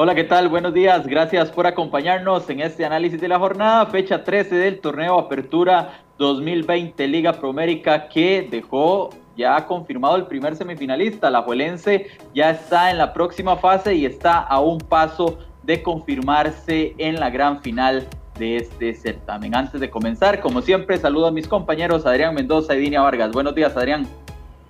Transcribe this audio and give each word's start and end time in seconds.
Hola, 0.00 0.14
¿qué 0.14 0.22
tal? 0.22 0.48
Buenos 0.48 0.72
días. 0.74 1.08
Gracias 1.08 1.50
por 1.50 1.66
acompañarnos 1.66 2.48
en 2.50 2.60
este 2.60 2.84
análisis 2.84 3.20
de 3.20 3.26
la 3.26 3.36
jornada, 3.36 3.84
fecha 3.86 4.22
13 4.22 4.54
del 4.54 4.78
torneo 4.78 5.18
Apertura 5.18 6.04
2020 6.18 7.08
Liga 7.08 7.32
Promérica 7.32 8.08
que 8.08 8.46
dejó 8.48 9.10
ya 9.36 9.66
confirmado 9.66 10.14
el 10.14 10.26
primer 10.26 10.54
semifinalista. 10.54 11.30
La 11.30 11.42
Juelense 11.42 12.06
ya 12.32 12.50
está 12.50 12.92
en 12.92 12.98
la 12.98 13.12
próxima 13.12 13.56
fase 13.56 13.96
y 13.96 14.06
está 14.06 14.38
a 14.38 14.60
un 14.60 14.78
paso 14.78 15.40
de 15.64 15.82
confirmarse 15.82 16.94
en 16.98 17.18
la 17.18 17.30
gran 17.30 17.60
final 17.60 18.06
de 18.38 18.58
este 18.58 18.94
certamen. 18.94 19.52
Antes 19.56 19.80
de 19.80 19.90
comenzar, 19.90 20.38
como 20.38 20.62
siempre, 20.62 20.96
saludo 20.98 21.26
a 21.26 21.32
mis 21.32 21.48
compañeros 21.48 22.06
Adrián 22.06 22.36
Mendoza 22.36 22.76
y 22.76 22.78
Dinia 22.78 23.00
Vargas. 23.00 23.32
Buenos 23.32 23.56
días, 23.56 23.76
Adrián. 23.76 24.06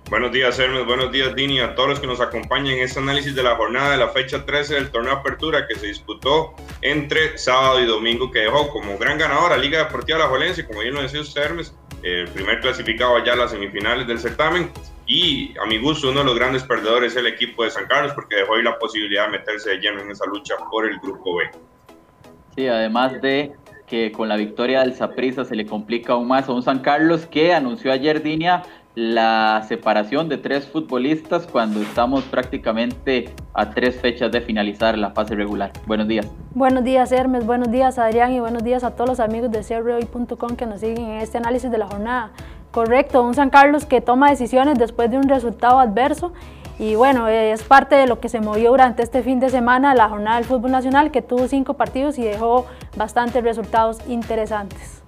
Buenos 0.09 0.31
días, 0.31 0.57
Hermes. 0.57 0.87
Buenos 0.87 1.11
días, 1.11 1.35
Dini. 1.35 1.59
A 1.59 1.75
todos 1.75 1.89
los 1.89 1.99
que 1.99 2.07
nos 2.07 2.19
acompañan 2.19 2.73
en 2.73 2.79
este 2.79 2.97
análisis 2.97 3.35
de 3.35 3.43
la 3.43 3.55
jornada 3.55 3.91
de 3.91 3.97
la 3.97 4.07
fecha 4.07 4.43
13 4.43 4.73
del 4.73 4.89
torneo 4.89 5.13
Apertura 5.13 5.67
que 5.67 5.75
se 5.75 5.85
disputó 5.85 6.55
entre 6.81 7.37
sábado 7.37 7.79
y 7.79 7.85
domingo, 7.85 8.31
que 8.31 8.39
dejó 8.39 8.71
como 8.71 8.97
gran 8.97 9.19
ganadora 9.19 9.55
Liga 9.55 9.83
Deportiva 9.83 10.17
La 10.17 10.25
Jolense, 10.25 10.65
como 10.65 10.79
bien 10.79 10.95
lo 10.95 11.03
decía 11.03 11.21
usted, 11.21 11.43
Hermes, 11.43 11.75
el 12.01 12.27
primer 12.29 12.59
clasificado 12.59 13.17
allá 13.17 13.33
a 13.33 13.35
las 13.35 13.51
semifinales 13.51 14.07
del 14.07 14.17
certamen. 14.17 14.71
Y 15.05 15.55
a 15.59 15.67
mi 15.67 15.77
gusto, 15.77 16.09
uno 16.09 16.21
de 16.21 16.25
los 16.25 16.35
grandes 16.35 16.63
perdedores 16.63 17.11
es 17.11 17.17
el 17.19 17.27
equipo 17.27 17.63
de 17.63 17.69
San 17.69 17.85
Carlos, 17.85 18.11
porque 18.13 18.37
dejó 18.37 18.55
ahí 18.55 18.63
la 18.63 18.79
posibilidad 18.79 19.25
de 19.25 19.37
meterse 19.37 19.69
de 19.69 19.77
lleno 19.77 20.01
en 20.01 20.09
esa 20.09 20.25
lucha 20.25 20.55
por 20.71 20.87
el 20.87 20.97
grupo 20.97 21.35
B. 21.35 21.51
Sí, 22.55 22.67
además 22.67 23.21
de 23.21 23.51
que 23.89 24.11
con 24.11 24.29
la 24.29 24.37
victoria 24.37 24.81
del 24.81 24.93
Saprissa 24.93 25.43
se 25.43 25.55
le 25.55 25.65
complica 25.65 26.13
aún 26.13 26.27
más 26.27 26.47
a 26.47 26.53
un 26.53 26.61
San 26.61 26.79
Carlos 26.79 27.25
que 27.25 27.53
anunció 27.53 27.91
ayer 27.91 28.21
Dinia 28.21 28.61
la 28.99 29.63
separación 29.65 30.27
de 30.27 30.37
tres 30.37 30.67
futbolistas 30.67 31.47
cuando 31.47 31.81
estamos 31.81 32.25
prácticamente 32.25 33.33
a 33.53 33.69
tres 33.69 33.95
fechas 33.95 34.29
de 34.29 34.41
finalizar 34.41 34.97
la 34.97 35.11
fase 35.11 35.35
regular. 35.35 35.71
Buenos 35.87 36.05
días. 36.09 36.27
Buenos 36.53 36.83
días 36.83 37.09
Hermes, 37.13 37.45
buenos 37.45 37.71
días 37.71 37.97
Adrián 37.97 38.33
y 38.33 38.41
buenos 38.41 38.61
días 38.61 38.83
a 38.83 38.91
todos 38.91 39.09
los 39.09 39.21
amigos 39.21 39.51
de 39.51 39.63
CROI.com 39.63 40.57
que 40.57 40.65
nos 40.65 40.81
siguen 40.81 41.05
en 41.05 41.21
este 41.21 41.37
análisis 41.37 41.71
de 41.71 41.77
la 41.77 41.87
jornada. 41.87 42.31
Correcto, 42.71 43.23
un 43.23 43.35
San 43.35 43.49
Carlos 43.49 43.85
que 43.85 44.01
toma 44.01 44.31
decisiones 44.31 44.77
después 44.77 45.09
de 45.09 45.17
un 45.17 45.29
resultado 45.29 45.79
adverso 45.79 46.33
y 46.77 46.95
bueno, 46.95 47.29
es 47.29 47.63
parte 47.63 47.95
de 47.95 48.05
lo 48.05 48.19
que 48.19 48.27
se 48.27 48.41
movió 48.41 48.71
durante 48.71 49.01
este 49.01 49.23
fin 49.23 49.39
de 49.39 49.49
semana 49.49 49.95
la 49.95 50.09
jornada 50.09 50.35
del 50.35 50.45
fútbol 50.45 50.71
nacional 50.71 51.09
que 51.09 51.21
tuvo 51.21 51.47
cinco 51.47 51.75
partidos 51.75 52.19
y 52.19 52.23
dejó 52.23 52.65
bastantes 52.97 53.45
resultados 53.45 53.99
interesantes. 54.09 54.98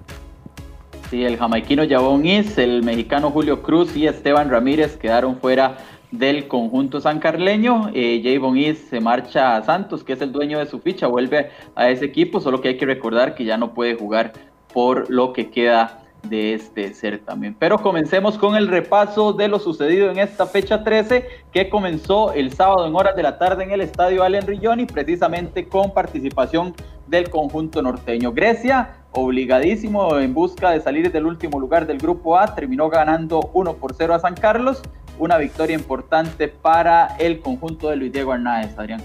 Sí, 1.12 1.26
el 1.26 1.36
jamaiquino 1.36 1.84
Jabón 1.90 2.26
Is, 2.26 2.58
el 2.58 2.84
mexicano 2.84 3.31
Julio 3.31 3.62
Cruz 3.62 3.98
y 3.98 4.08
Esteban 4.08 4.50
Ramírez 4.50 4.95
quedaron 4.95 5.36
fuera 5.36 5.76
del 6.09 6.48
conjunto 6.48 7.02
sancarleño. 7.02 7.92
Eh, 7.94 8.22
Javon 8.23 8.58
Is 8.58 8.78
se 8.90 9.02
marcha 9.02 9.58
a 9.58 9.62
Santos, 9.62 10.06
que 10.06 10.14
es 10.14 10.22
el 10.22 10.31
dueño 10.31 10.58
de 10.59 10.68
su 10.68 10.80
ficha, 10.80 11.08
vuelve 11.08 11.50
a 11.76 11.90
ese 11.90 12.06
equipo, 12.06 12.40
solo 12.40 12.62
que 12.62 12.70
hay 12.70 12.78
que 12.78 12.86
recordar 12.86 13.36
que 13.36 13.44
ya 13.44 13.58
no 13.58 13.73
puede 13.73 13.95
jugar 13.95 14.31
por 14.73 15.09
lo 15.09 15.34
que 15.34 15.50
queda 15.50 16.02
de 16.23 16.53
este 16.53 16.94
certamen. 16.94 17.58
Pero 17.59 17.80
comencemos 17.80 18.38
con 18.38 18.56
el 18.56 18.70
repaso 18.70 19.34
de 19.34 19.50
lo 19.50 19.59
sucedido 19.59 20.09
en 20.09 20.18
esta 20.18 20.46
fecha 20.46 20.81
13 20.81 21.25
que 21.52 21.68
comenzó 21.68 22.31
el 22.31 22.53
sábado 22.53 22.88
en 22.88 22.96
horas 22.96 23.18
de 23.18 23.23
la 23.23 23.38
tarde 23.38 23.66
en 23.66 23.72
el 23.72 23.81
estadio 23.81 24.24
Allen 24.24 24.47
Rilloni, 24.47 24.85
precisamente 24.85 25.68
con 25.68 25.94
participación 25.94 26.74
del 27.08 27.30
conjunto 27.30 27.81
norteño. 27.81 28.31
Grecia, 28.31 29.00
obligadísimo 29.11 30.17
en 30.17 30.33
busca 30.33 30.72
de 30.72 30.79
salir 30.79 31.11
del 31.11 31.25
último 31.25 31.59
lugar 31.59 31.85
del 31.85 31.97
grupo 31.97 32.38
A, 32.38 32.55
terminó 32.55 32.89
ganando 32.89 33.49
1 33.53 33.75
por 33.75 33.94
0 33.94 34.13
a 34.13 34.19
San 34.19 34.35
Carlos, 34.35 34.81
una 35.19 35.38
victoria 35.38 35.75
importante 35.75 36.47
para 36.47 37.16
el 37.19 37.39
conjunto 37.39 37.89
de 37.89 37.97
Luis 37.97 38.11
Diego 38.11 38.33
Hernández, 38.33 38.77
Adrián. 38.77 39.03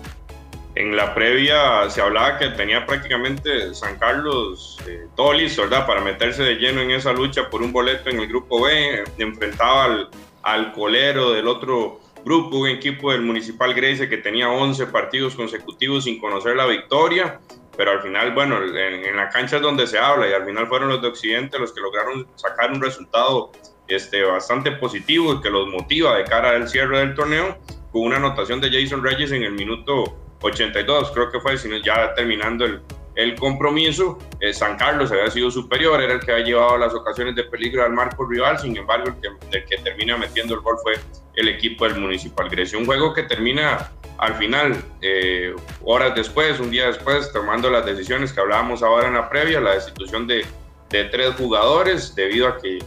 En 0.76 0.94
la 0.94 1.14
previa 1.14 1.88
se 1.88 2.02
hablaba 2.02 2.38
que 2.38 2.50
tenía 2.50 2.84
prácticamente 2.84 3.74
San 3.74 3.98
Carlos 3.98 4.78
eh, 4.86 5.06
todo 5.16 5.32
listo, 5.32 5.62
¿verdad? 5.62 5.86
Para 5.86 6.02
meterse 6.02 6.42
de 6.42 6.56
lleno 6.56 6.82
en 6.82 6.90
esa 6.90 7.12
lucha 7.12 7.48
por 7.48 7.62
un 7.62 7.72
boleto 7.72 8.10
en 8.10 8.20
el 8.20 8.28
grupo 8.28 8.62
B. 8.62 9.04
Enfrentaba 9.16 9.84
al, 9.84 10.10
al 10.42 10.72
colero 10.72 11.32
del 11.32 11.48
otro 11.48 12.00
grupo, 12.26 12.58
un 12.58 12.68
equipo 12.68 13.10
del 13.10 13.22
Municipal 13.22 13.72
Grecia 13.72 14.06
que 14.08 14.18
tenía 14.18 14.50
11 14.50 14.88
partidos 14.88 15.34
consecutivos 15.34 16.04
sin 16.04 16.20
conocer 16.20 16.56
la 16.56 16.66
victoria. 16.66 17.40
Pero 17.76 17.92
al 17.92 18.02
final, 18.02 18.32
bueno, 18.32 18.62
en, 18.62 19.04
en 19.04 19.16
la 19.16 19.28
cancha 19.28 19.56
es 19.56 19.62
donde 19.62 19.86
se 19.86 19.98
habla 19.98 20.28
y 20.28 20.32
al 20.32 20.44
final 20.44 20.66
fueron 20.66 20.88
los 20.88 21.02
de 21.02 21.08
Occidente 21.08 21.58
los 21.58 21.72
que 21.72 21.80
lograron 21.80 22.26
sacar 22.36 22.72
un 22.72 22.80
resultado 22.80 23.52
este, 23.88 24.22
bastante 24.22 24.72
positivo 24.72 25.34
y 25.34 25.40
que 25.40 25.50
los 25.50 25.68
motiva 25.68 26.16
de 26.16 26.24
cara 26.24 26.50
al 26.50 26.68
cierre 26.68 26.98
del 27.00 27.14
torneo 27.14 27.58
con 27.92 28.02
una 28.02 28.16
anotación 28.16 28.60
de 28.60 28.70
Jason 28.70 29.02
Reyes 29.02 29.30
en 29.32 29.42
el 29.42 29.52
minuto 29.52 30.16
82, 30.40 31.12
creo 31.12 31.30
que 31.30 31.40
fue, 31.40 31.56
sino 31.56 31.76
ya 31.78 32.12
terminando 32.14 32.64
el, 32.64 32.82
el 33.16 33.34
compromiso, 33.34 34.18
eh, 34.40 34.52
San 34.52 34.76
Carlos 34.76 35.10
había 35.10 35.30
sido 35.30 35.50
superior, 35.50 36.02
era 36.02 36.14
el 36.14 36.20
que 36.20 36.32
había 36.32 36.44
llevado 36.44 36.76
las 36.76 36.94
ocasiones 36.94 37.34
de 37.34 37.44
peligro 37.44 37.82
al 37.84 37.92
marco 37.92 38.26
rival, 38.26 38.58
sin 38.58 38.76
embargo, 38.76 39.06
el 39.08 39.60
que, 39.60 39.64
que 39.64 39.78
termina 39.78 40.18
metiendo 40.18 40.54
el 40.54 40.60
gol 40.60 40.76
fue 40.82 40.94
el 41.34 41.48
equipo 41.48 41.88
del 41.88 41.98
Municipal 41.98 42.48
Grecia. 42.50 42.78
Un 42.78 42.84
juego 42.84 43.14
que 43.14 43.22
termina 43.22 43.90
al 44.18 44.34
final, 44.34 44.76
eh, 45.02 45.54
horas 45.84 46.14
después, 46.14 46.58
un 46.60 46.70
día 46.70 46.86
después, 46.86 47.32
tomando 47.32 47.70
las 47.70 47.84
decisiones 47.84 48.32
que 48.32 48.40
hablábamos 48.40 48.82
ahora 48.82 49.08
en 49.08 49.14
la 49.14 49.28
previa, 49.28 49.60
la 49.60 49.74
destitución 49.74 50.26
de, 50.26 50.44
de 50.90 51.04
tres 51.04 51.34
jugadores 51.34 52.14
debido 52.14 52.48
a 52.48 52.58
que 52.58 52.78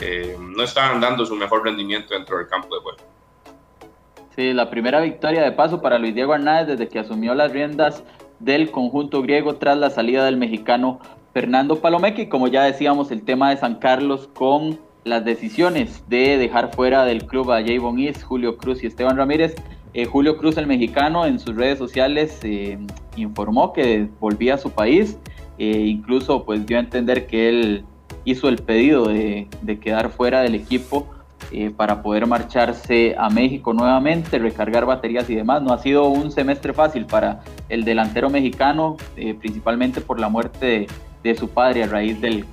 eh, 0.00 0.36
no 0.38 0.62
estaban 0.62 1.00
dando 1.00 1.26
su 1.26 1.34
mejor 1.34 1.64
rendimiento 1.64 2.14
dentro 2.14 2.38
del 2.38 2.46
campo 2.46 2.74
de 2.74 2.80
juego. 2.80 2.98
Sí, 4.34 4.52
la 4.52 4.70
primera 4.70 5.00
victoria 5.00 5.42
de 5.42 5.52
paso 5.52 5.82
para 5.82 5.98
Luis 5.98 6.14
Diego 6.14 6.34
Hernández 6.34 6.78
desde 6.78 6.88
que 6.88 7.00
asumió 7.00 7.34
las 7.34 7.50
riendas 7.52 8.04
del 8.38 8.70
conjunto 8.70 9.20
griego 9.22 9.56
tras 9.56 9.76
la 9.76 9.90
salida 9.90 10.24
del 10.24 10.36
mexicano 10.36 11.00
Fernando 11.34 11.80
Palomeque. 11.80 12.28
Como 12.28 12.46
ya 12.46 12.62
decíamos, 12.62 13.10
el 13.10 13.24
tema 13.24 13.50
de 13.50 13.56
San 13.56 13.76
Carlos 13.76 14.28
con 14.34 14.78
las 15.02 15.24
decisiones 15.24 16.08
de 16.08 16.38
dejar 16.38 16.72
fuera 16.72 17.04
del 17.04 17.26
club 17.26 17.50
a 17.50 17.62
Javon 17.64 17.98
Is, 17.98 18.22
Julio 18.22 18.56
Cruz 18.56 18.84
y 18.84 18.86
Esteban 18.86 19.16
Ramírez. 19.16 19.56
Eh, 19.98 20.04
Julio 20.04 20.36
Cruz, 20.36 20.56
el 20.56 20.68
mexicano, 20.68 21.26
en 21.26 21.40
sus 21.40 21.56
redes 21.56 21.76
sociales 21.76 22.38
eh, 22.44 22.78
informó 23.16 23.72
que 23.72 24.06
volvía 24.20 24.54
a 24.54 24.58
su 24.58 24.70
país. 24.70 25.18
Eh, 25.58 25.86
incluso 25.86 26.44
pues 26.44 26.64
dio 26.66 26.76
a 26.76 26.80
entender 26.80 27.26
que 27.26 27.48
él 27.48 27.84
hizo 28.24 28.48
el 28.48 28.58
pedido 28.58 29.08
de, 29.08 29.48
quedar 29.82 30.10
fuera 30.10 30.42
del 30.42 30.54
equipo 30.54 31.08
para 31.76 32.00
poder 32.00 32.26
marcharse 32.28 33.16
a 33.18 33.28
México 33.28 33.72
nuevamente, 33.72 34.38
recargar 34.38 34.86
baterías 34.86 35.28
y 35.30 35.34
demás. 35.34 35.62
No 35.62 35.72
ha 35.72 35.78
sido 35.78 36.06
un 36.06 36.30
semestre 36.30 36.72
fácil 36.72 37.04
para 37.04 37.40
el 37.68 37.82
delantero 37.82 38.30
mexicano, 38.30 38.98
principalmente 39.40 40.00
por 40.00 40.20
la 40.20 40.28
muerte 40.28 40.66
de, 40.66 40.86
de, 41.24 41.34
su 41.34 41.48
padre 41.48 41.82
a 41.82 41.86
raíz 41.88 42.20
del 42.20 42.44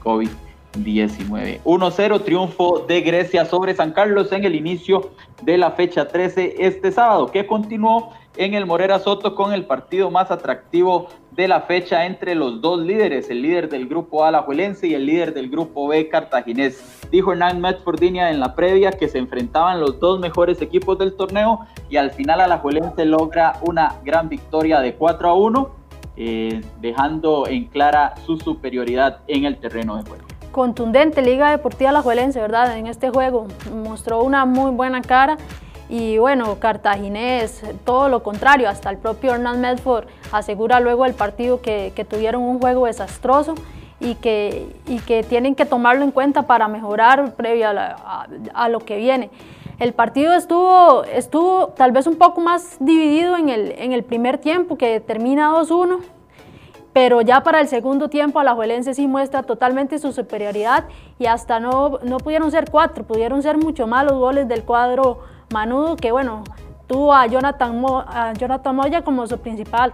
COVID-19. 0.76 1.62
1-0 1.64 2.24
triunfo 2.24 2.86
de 2.88 3.02
Grecia 3.02 3.46
sobre 3.46 3.76
San 3.76 3.92
Carlos 3.92 4.32
en 4.32 4.46
el 4.46 4.56
inicio 4.56 5.12
de 5.42 5.58
la 5.58 5.72
fecha 5.72 6.08
13 6.08 6.56
este 6.60 6.92
sábado, 6.92 7.32
que 7.32 7.46
continuó 7.46 8.14
en 8.38 8.54
el 8.54 8.66
Morera 8.66 9.00
Soto 9.00 9.36
con 9.36 9.54
el 9.54 9.66
partido 9.66 10.12
más 10.12 10.30
atractivo 10.30 11.08
de 11.32 11.48
la 11.48 11.62
fecha 11.62 12.06
entre 12.06 12.36
los 12.36 12.62
dos 12.62 12.82
líderes, 12.82 13.30
el 13.30 13.42
líder 13.42 13.70
del 13.70 13.88
grupo 13.88 14.24
A, 14.24 14.30
Alajuelense, 14.30 14.88
y 14.88 14.94
el 14.94 15.06
líder 15.06 15.34
del 15.34 15.50
grupo 15.50 15.88
B, 15.88 16.10
Cartaginés. 16.10 17.08
Dijo 17.12 17.32
Hernán 17.32 17.62
Metfordinia 17.62 18.32
en 18.32 18.40
la 18.40 18.56
previa 18.56 18.92
que 18.92 19.08
se 19.08 19.18
enfrentaban 19.18 19.80
los 19.80 20.00
dos 20.00 20.20
mejores 20.20 20.62
equipos 20.62 20.98
del 20.98 21.16
torneo 21.16 21.60
y 21.90 21.98
al 21.98 22.12
final 22.12 22.42
Alajuelense 22.42 23.06
logra 23.06 23.60
una 23.62 23.96
gran 24.04 24.30
victoria 24.30 24.80
de 24.80 24.96
4 24.96 25.30
a 25.30 25.34
1, 25.34 25.70
eh, 26.18 26.62
dejando 26.80 27.48
en 27.48 27.66
clara 27.66 28.16
su 28.26 28.38
superioridad 28.38 29.20
en 29.28 29.46
el 29.46 29.58
terreno 29.58 29.98
de 29.98 30.04
juego 30.04 30.35
contundente 30.56 31.22
Liga 31.22 31.52
Deportiva 31.52 31.90
Alajuelense, 31.90 32.40
¿verdad? 32.40 32.78
En 32.78 32.88
este 32.88 33.10
juego 33.10 33.48
mostró 33.74 34.24
una 34.24 34.46
muy 34.46 34.72
buena 34.72 35.02
cara 35.02 35.36
y 35.90 36.18
bueno, 36.18 36.60
Cartaginés, 36.60 37.62
todo 37.84 38.08
lo 38.08 38.24
contrario, 38.24 38.70
hasta 38.70 38.90
el 38.90 38.98
propio 38.98 39.34
Hernán 39.34 39.60
Medford 39.60 40.06
asegura 40.32 40.80
luego 40.80 41.06
el 41.06 41.14
partido 41.14 41.62
que, 41.62 41.92
tuvieron 42.10 42.42
un 42.42 42.62
juego 42.62 42.86
desastroso 42.86 43.56
y 44.00 44.16
que, 44.16 44.74
y 44.88 45.00
que 45.00 45.24
tienen 45.24 45.56
que 45.56 45.66
tomarlo 45.66 46.06
en 46.06 46.12
cuenta 46.12 46.44
para 46.44 46.70
mejorar 46.70 47.34
previo 47.34 47.68
a, 47.68 48.70
lo 48.70 48.80
que 48.80 48.96
viene. 48.96 49.32
El 49.78 49.92
partido 49.92 50.34
estuvo, 50.36 51.04
estuvo 51.04 51.68
tal 51.76 51.92
vez 51.92 52.08
un 52.08 52.16
poco 52.16 52.40
más 52.40 52.78
dividido 52.80 53.36
en 53.36 53.50
el, 53.50 53.74
en 53.78 53.92
el 53.92 54.06
primer 54.06 54.38
tiempo, 54.38 54.78
que 54.78 55.02
termina 55.02 55.52
2-1, 55.52 56.00
pero 56.96 57.20
ya 57.20 57.44
para 57.44 57.60
el 57.60 57.68
segundo 57.68 58.08
tiempo 58.10 58.40
Alajuelense 58.40 58.94
sí 58.94 59.06
muestra 59.06 59.44
totalmente 59.44 60.00
su 60.00 60.14
superioridad 60.14 60.86
y 61.20 61.26
hasta 61.26 61.60
no, 61.60 62.00
no 62.04 62.20
pudieron 62.20 62.50
ser 62.52 62.72
cuatro, 62.72 63.04
pudieron 63.04 63.44
ser 63.44 63.58
mucho 63.58 63.86
más 63.86 64.06
los 64.06 64.14
goles 64.14 64.48
del 64.48 64.64
cuadro 64.64 65.20
Manudo, 65.52 65.98
que 65.98 66.14
bueno, 66.14 66.46
tuvo 66.88 67.14
a 67.14 67.28
Jonathan, 67.28 67.84
a 68.08 68.32
Jonathan 68.32 68.74
Moya 68.74 69.02
como 69.02 69.28
su 69.28 69.38
principal 69.40 69.94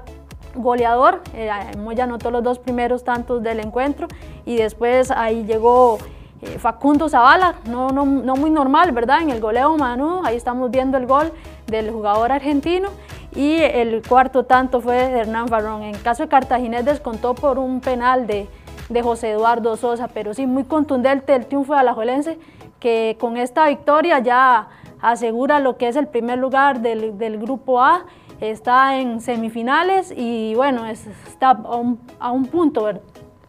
goleador. 0.54 1.24
Eh, 1.34 1.50
Moya 1.80 2.04
anotó 2.04 2.30
los 2.30 2.44
dos 2.44 2.60
primeros 2.60 3.04
tantos 3.04 3.42
del 3.42 3.62
encuentro 3.62 4.08
y 4.46 4.58
después 4.58 5.10
ahí 5.10 5.44
llegó 5.46 5.98
eh, 6.44 6.60
Facundo 6.60 7.10
Zavala, 7.10 7.56
no, 7.68 7.90
no, 7.90 8.06
no, 8.06 8.36
muy 8.36 8.52
normal, 8.52 8.92
¿verdad? 8.92 9.24
En 9.24 9.32
el 9.32 9.42
goleo 9.42 9.76
Manudo, 9.76 10.22
ahí 10.24 10.36
estamos 10.36 10.70
viendo 10.70 11.00
el 11.00 11.08
gol 11.08 11.32
del 11.66 11.90
jugador 11.90 12.32
argentino. 12.32 12.90
Y 13.36 13.56
el 13.56 14.02
cuarto 14.08 14.46
tanto 14.46 14.82
fue 14.82 14.96
de 14.96 15.20
Hernán 15.20 15.48
Farrón. 15.48 15.84
En 15.84 15.96
caso 15.96 16.24
de 16.24 16.30
Cartaginés 16.30 16.86
descontó 16.86 17.34
por 17.34 17.60
un 17.60 17.80
penal 17.80 18.28
de, 18.28 18.50
de 18.90 19.02
José 19.02 19.32
Eduardo 19.32 19.78
Sosa, 19.78 20.08
pero 20.08 20.34
sí 20.34 20.46
muy 20.46 20.64
contundente 20.64 21.34
el 21.34 21.46
triunfo 21.46 21.74
de 21.74 21.80
Alajuelense 21.80 22.40
que 22.80 23.16
con 23.20 23.38
esta 23.38 23.68
victoria 23.68 24.20
ya 24.20 24.68
asegura 25.02 25.60
lo 25.60 25.78
que 25.78 25.88
es 25.88 25.96
el 25.96 26.08
primer 26.08 26.40
lugar 26.40 26.82
del, 26.82 27.18
del 27.18 27.38
grupo 27.38 27.82
A, 27.82 28.06
está 28.40 29.00
en 29.00 29.22
semifinales 29.22 30.12
y 30.16 30.56
bueno, 30.56 30.88
está 30.88 31.52
a 31.52 31.76
un, 31.76 32.00
a 32.20 32.32
un 32.32 32.48
punto, 32.48 32.90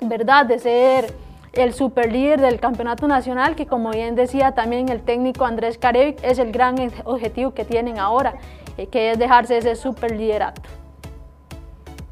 ¿verdad?, 0.01 0.47
de 0.47 0.59
ser 0.59 1.15
el 1.55 1.73
superlíder 1.75 2.41
del 2.41 2.61
campeonato 2.61 3.09
nacional, 3.09 3.55
que 3.57 3.67
como 3.67 3.91
bien 3.91 4.15
decía 4.15 4.53
también 4.53 4.89
el 4.89 5.03
técnico 5.03 5.45
Andrés 5.45 5.77
Carevic, 5.77 6.23
es 6.23 6.39
el 6.39 6.53
gran 6.53 6.77
objetivo 7.05 7.53
que 7.53 7.65
tienen 7.65 7.99
ahora, 7.99 8.35
eh, 8.77 8.87
que 8.87 9.17
dejarse 9.17 9.59
ese 9.59 9.77
superliderato. 9.77 10.63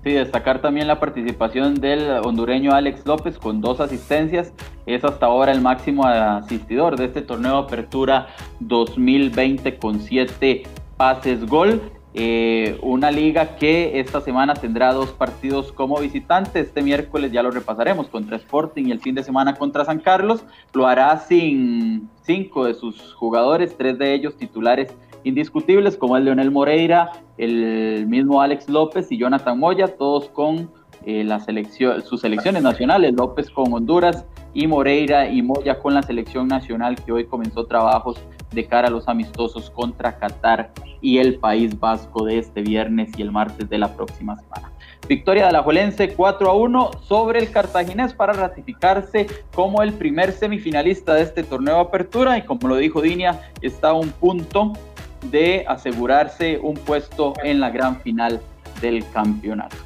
Sí, 0.02 0.12
destacar 0.12 0.62
también 0.62 0.86
la 0.86 0.98
participación 0.98 1.74
del 1.74 2.08
hondureño 2.24 2.72
Alex 2.72 3.04
López 3.04 3.38
con 3.38 3.60
dos 3.60 3.80
asistencias. 3.80 4.54
Es 4.86 5.04
hasta 5.04 5.26
ahora 5.26 5.52
el 5.52 5.60
máximo 5.60 6.06
asistidor 6.06 6.96
de 6.96 7.04
este 7.04 7.20
torneo 7.20 7.52
de 7.52 7.64
apertura 7.64 8.28
2020 8.60 9.76
con 9.76 10.00
siete 10.00 10.62
pases 10.96 11.44
gol. 11.44 11.82
Eh, 12.14 12.78
una 12.82 13.12
liga 13.12 13.56
que 13.56 14.00
esta 14.00 14.20
semana 14.20 14.54
tendrá 14.54 14.94
dos 14.94 15.10
partidos 15.10 15.70
como 15.70 16.00
visitante. 16.00 16.60
Este 16.60 16.80
miércoles 16.80 17.30
ya 17.30 17.42
lo 17.42 17.50
repasaremos 17.50 18.08
contra 18.08 18.38
Sporting 18.38 18.86
y 18.86 18.92
el 18.92 19.00
fin 19.00 19.14
de 19.14 19.22
semana 19.22 19.54
contra 19.54 19.84
San 19.84 20.00
Carlos. 20.00 20.44
Lo 20.72 20.86
hará 20.86 21.18
sin 21.18 22.08
cinco 22.22 22.64
de 22.64 22.72
sus 22.72 23.12
jugadores, 23.12 23.76
tres 23.76 23.98
de 23.98 24.14
ellos 24.14 24.36
titulares 24.38 24.96
indiscutibles 25.24 25.96
como 25.96 26.16
el 26.16 26.24
Leonel 26.24 26.50
Moreira, 26.50 27.12
el 27.38 28.06
mismo 28.06 28.40
Alex 28.42 28.68
López 28.68 29.10
y 29.10 29.18
Jonathan 29.18 29.58
Moya, 29.58 29.88
todos 29.88 30.28
con 30.28 30.70
eh, 31.06 31.24
la 31.24 31.40
selección, 31.40 32.02
sus 32.02 32.20
selecciones 32.20 32.62
nacionales, 32.62 33.14
López 33.14 33.50
con 33.50 33.72
Honduras 33.72 34.26
y 34.52 34.66
Moreira 34.66 35.28
y 35.28 35.40
Moya 35.40 35.78
con 35.78 35.94
la 35.94 36.02
selección 36.02 36.48
nacional 36.48 36.96
que 36.96 37.12
hoy 37.12 37.24
comenzó 37.24 37.64
trabajos 37.64 38.18
de 38.52 38.66
cara 38.66 38.88
a 38.88 38.90
los 38.90 39.08
amistosos 39.08 39.70
contra 39.70 40.18
Qatar 40.18 40.72
y 41.00 41.18
el 41.18 41.38
País 41.38 41.78
Vasco 41.78 42.24
de 42.24 42.38
este 42.38 42.62
viernes 42.62 43.10
y 43.16 43.22
el 43.22 43.30
martes 43.30 43.70
de 43.70 43.78
la 43.78 43.94
próxima 43.94 44.36
semana. 44.36 44.70
Victoria 45.08 45.46
de 45.46 45.52
la 45.52 45.62
Juelense 45.62 46.12
4 46.14 46.50
a 46.50 46.54
1 46.54 46.90
sobre 47.02 47.40
el 47.40 47.50
Cartaginés 47.50 48.12
para 48.12 48.32
ratificarse 48.32 49.26
como 49.54 49.82
el 49.82 49.92
primer 49.94 50.32
semifinalista 50.32 51.14
de 51.14 51.22
este 51.22 51.42
torneo 51.42 51.76
de 51.76 51.80
apertura 51.80 52.36
y 52.38 52.42
como 52.42 52.68
lo 52.68 52.76
dijo 52.76 53.00
Dinia, 53.00 53.40
está 53.62 53.88
a 53.88 53.94
un 53.94 54.10
punto 54.10 54.72
de 55.22 55.64
asegurarse 55.66 56.58
un 56.62 56.74
puesto 56.74 57.34
en 57.42 57.60
la 57.60 57.70
gran 57.70 58.00
final 58.00 58.40
del 58.80 59.04
campeonato. 59.12 59.76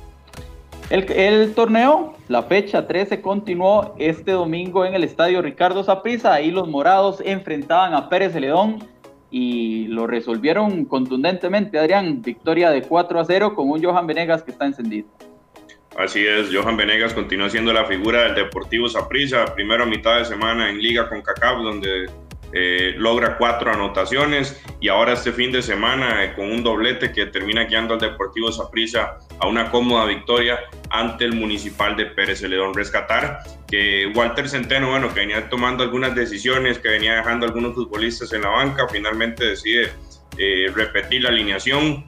El, 0.90 1.54
torneo, 1.54 2.14
la 2.28 2.42
fecha 2.42 2.86
13, 2.86 3.22
continuó 3.22 3.94
este 3.98 4.32
domingo 4.32 4.84
en 4.84 4.94
el 4.94 5.02
estadio 5.02 5.40
Ricardo 5.40 5.82
Saprissa. 5.82 6.34
Ahí 6.34 6.50
los 6.50 6.68
morados 6.68 7.22
enfrentaban 7.24 7.94
a 7.94 8.08
Pérez 8.08 8.34
Celedón 8.34 8.84
y 9.30 9.86
lo 9.88 10.06
resolvieron 10.06 10.84
contundentemente. 10.84 11.78
Adrián, 11.78 12.20
victoria 12.20 12.70
de 12.70 12.82
4 12.82 13.18
a 13.18 13.24
0 13.24 13.54
con 13.54 13.70
un 13.70 13.82
Johan 13.82 14.06
Venegas 14.06 14.42
que 14.42 14.50
está 14.50 14.66
encendido. 14.66 15.08
Así 15.96 16.26
es, 16.26 16.54
Johan 16.54 16.76
Venegas 16.76 17.14
continúa 17.14 17.48
siendo 17.48 17.72
la 17.72 17.84
figura 17.84 18.24
del 18.24 18.34
Deportivo 18.34 18.88
Saprissa, 18.88 19.54
primero 19.54 19.86
mitad 19.86 20.18
de 20.18 20.24
semana 20.24 20.68
en 20.68 20.80
Liga 20.80 21.08
con 21.08 21.22
CACAP, 21.22 21.58
donde 21.58 22.10
eh, 22.56 22.94
logra 22.96 23.36
cuatro 23.36 23.72
anotaciones 23.72 24.62
y 24.80 24.86
ahora 24.86 25.14
este 25.14 25.32
fin 25.32 25.50
de 25.50 25.60
semana 25.60 26.22
eh, 26.22 26.34
con 26.34 26.52
un 26.52 26.62
doblete 26.62 27.10
que 27.10 27.26
termina 27.26 27.64
guiando 27.64 27.94
al 27.94 28.00
Deportivo 28.00 28.52
Saprissa 28.52 29.18
a 29.40 29.48
una 29.48 29.72
cómoda 29.72 30.04
victoria 30.04 30.60
ante 30.88 31.24
el 31.24 31.32
Municipal 31.32 31.96
de 31.96 32.06
Pérez 32.06 32.38
Celedón. 32.38 32.72
Rescatar 32.72 33.40
que 33.66 34.06
Walter 34.14 34.48
Centeno, 34.48 34.90
bueno, 34.90 35.12
que 35.12 35.18
venía 35.18 35.48
tomando 35.48 35.82
algunas 35.82 36.14
decisiones, 36.14 36.78
que 36.78 36.90
venía 36.90 37.16
dejando 37.16 37.44
algunos 37.44 37.74
futbolistas 37.74 38.32
en 38.32 38.42
la 38.42 38.50
banca, 38.50 38.86
finalmente 38.86 39.44
decide 39.46 39.90
eh, 40.38 40.70
repetir 40.72 41.24
la 41.24 41.30
alineación 41.30 42.04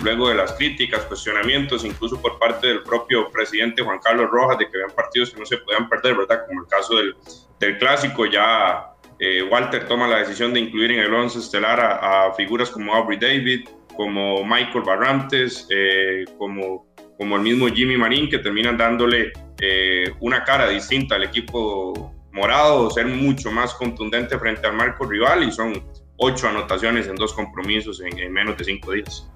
luego 0.00 0.28
de 0.28 0.36
las 0.36 0.52
críticas, 0.52 1.02
cuestionamientos, 1.02 1.84
incluso 1.84 2.20
por 2.20 2.38
parte 2.38 2.68
del 2.68 2.82
propio 2.82 3.28
presidente 3.30 3.82
Juan 3.82 3.98
Carlos 3.98 4.30
Rojas, 4.30 4.58
de 4.58 4.68
que 4.68 4.76
habían 4.76 4.94
partidos 4.94 5.30
que 5.30 5.40
no 5.40 5.46
se 5.46 5.58
podían 5.58 5.88
perder, 5.88 6.16
¿verdad? 6.16 6.46
Como 6.46 6.62
el 6.62 6.68
caso 6.68 6.96
del, 6.96 7.16
del 7.58 7.78
clásico, 7.78 8.26
ya 8.26 8.95
eh, 9.18 9.42
Walter 9.42 9.86
toma 9.88 10.06
la 10.06 10.18
decisión 10.18 10.52
de 10.52 10.60
incluir 10.60 10.92
en 10.92 11.00
el 11.00 11.14
once 11.14 11.38
estelar 11.38 11.80
a, 11.80 12.32
figuras 12.34 12.70
como 12.70 12.94
Aubrey 12.94 13.18
David, 13.18 13.68
como 13.96 14.44
Michael 14.44 14.84
Barrantes, 14.84 15.66
eh, 15.70 16.24
como, 16.38 16.86
como 17.18 17.36
el 17.36 17.42
mismo 17.42 17.68
Jimmy 17.68 17.96
Marín, 17.96 18.28
que 18.28 18.38
terminan 18.38 18.76
dándole 18.76 19.32
eh, 19.60 20.12
una 20.20 20.44
cara 20.44 20.68
distinta 20.68 21.14
al 21.14 21.24
equipo 21.24 22.14
morado, 22.32 22.90
ser 22.90 23.06
mucho 23.06 23.50
más 23.50 23.72
contundente 23.74 24.38
frente 24.38 24.66
al 24.66 24.74
marco 24.74 25.06
rival 25.06 25.44
y 25.44 25.50
son 25.50 25.82
ocho 26.18 26.48
anotaciones 26.48 27.08
en 27.08 27.16
dos 27.16 27.32
compromisos 27.32 28.02
en, 28.02 28.32
menos 28.32 28.58
de 28.58 28.64
cinco 28.64 28.92
días. 28.92 29.30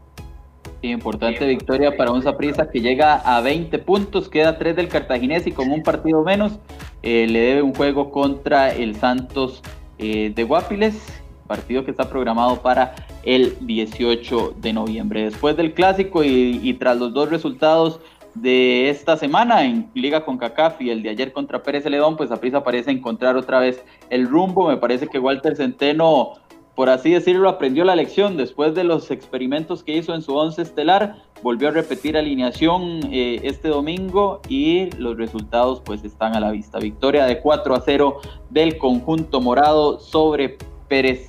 Importante 0.82 1.46
victoria 1.46 1.96
para 1.96 2.10
un 2.10 2.22
Saprissa 2.22 2.70
que 2.70 2.80
llega 2.80 3.16
a 3.16 3.40
20 3.40 3.78
puntos, 3.80 4.28
queda 4.28 4.56
3 4.56 4.76
del 4.76 4.88
Cartaginés 4.88 5.46
y 5.46 5.52
con 5.52 5.70
un 5.70 5.82
partido 5.82 6.22
menos 6.22 6.58
le 7.02 7.38
debe 7.40 7.62
un 7.62 7.74
juego 7.74 8.10
contra 8.10 8.72
el 8.72 8.96
Santos 8.96 9.62
eh, 10.02 10.32
de 10.34 10.44
Guapiles, 10.44 11.22
partido 11.46 11.84
que 11.84 11.90
está 11.90 12.08
programado 12.08 12.62
para 12.62 12.94
el 13.22 13.54
18 13.60 14.54
de 14.56 14.72
noviembre. 14.72 15.24
Después 15.24 15.58
del 15.58 15.74
clásico 15.74 16.24
y, 16.24 16.72
tras 16.80 16.96
los 16.96 17.12
dos 17.12 17.28
resultados 17.28 18.00
de 18.34 18.88
esta 18.88 19.18
semana 19.18 19.66
en 19.66 19.90
Liga 19.92 20.24
con 20.24 20.38
CACAF 20.38 20.80
y 20.80 20.88
el 20.88 21.02
de 21.02 21.10
ayer 21.10 21.34
contra 21.34 21.62
Pérez 21.62 21.82
Celedón, 21.82 22.16
pues 22.16 22.30
Aprisa 22.30 22.64
parece 22.64 22.92
encontrar 22.92 23.36
otra 23.36 23.58
vez 23.58 23.84
el 24.08 24.26
rumbo. 24.26 24.68
Me 24.68 24.78
parece 24.78 25.06
que 25.06 25.18
Walter 25.18 25.54
Centeno 25.54 26.34
por 26.80 26.88
así 26.88 27.10
decirlo, 27.10 27.50
aprendió 27.50 27.84
la 27.84 27.94
lección 27.94 28.38
después 28.38 28.74
de 28.74 28.84
los 28.84 29.10
experimentos 29.10 29.82
que 29.82 29.94
hizo 29.94 30.14
en 30.14 30.22
su 30.22 30.34
once 30.34 30.62
estelar, 30.62 31.16
volvió 31.42 31.68
a 31.68 31.72
repetir 31.72 32.16
alineación 32.16 33.00
eh, 33.12 33.38
este 33.42 33.68
domingo 33.68 34.40
y 34.48 34.88
los 34.92 35.18
resultados 35.18 35.82
pues 35.84 36.02
están 36.04 36.34
a 36.34 36.40
la 36.40 36.50
vista. 36.50 36.78
Victoria 36.78 37.26
de 37.26 37.38
4 37.38 37.74
a 37.74 37.82
0 37.82 38.20
del 38.48 38.78
conjunto 38.78 39.42
morado 39.42 40.00
sobre 40.00 40.56
Pérez. 40.88 41.28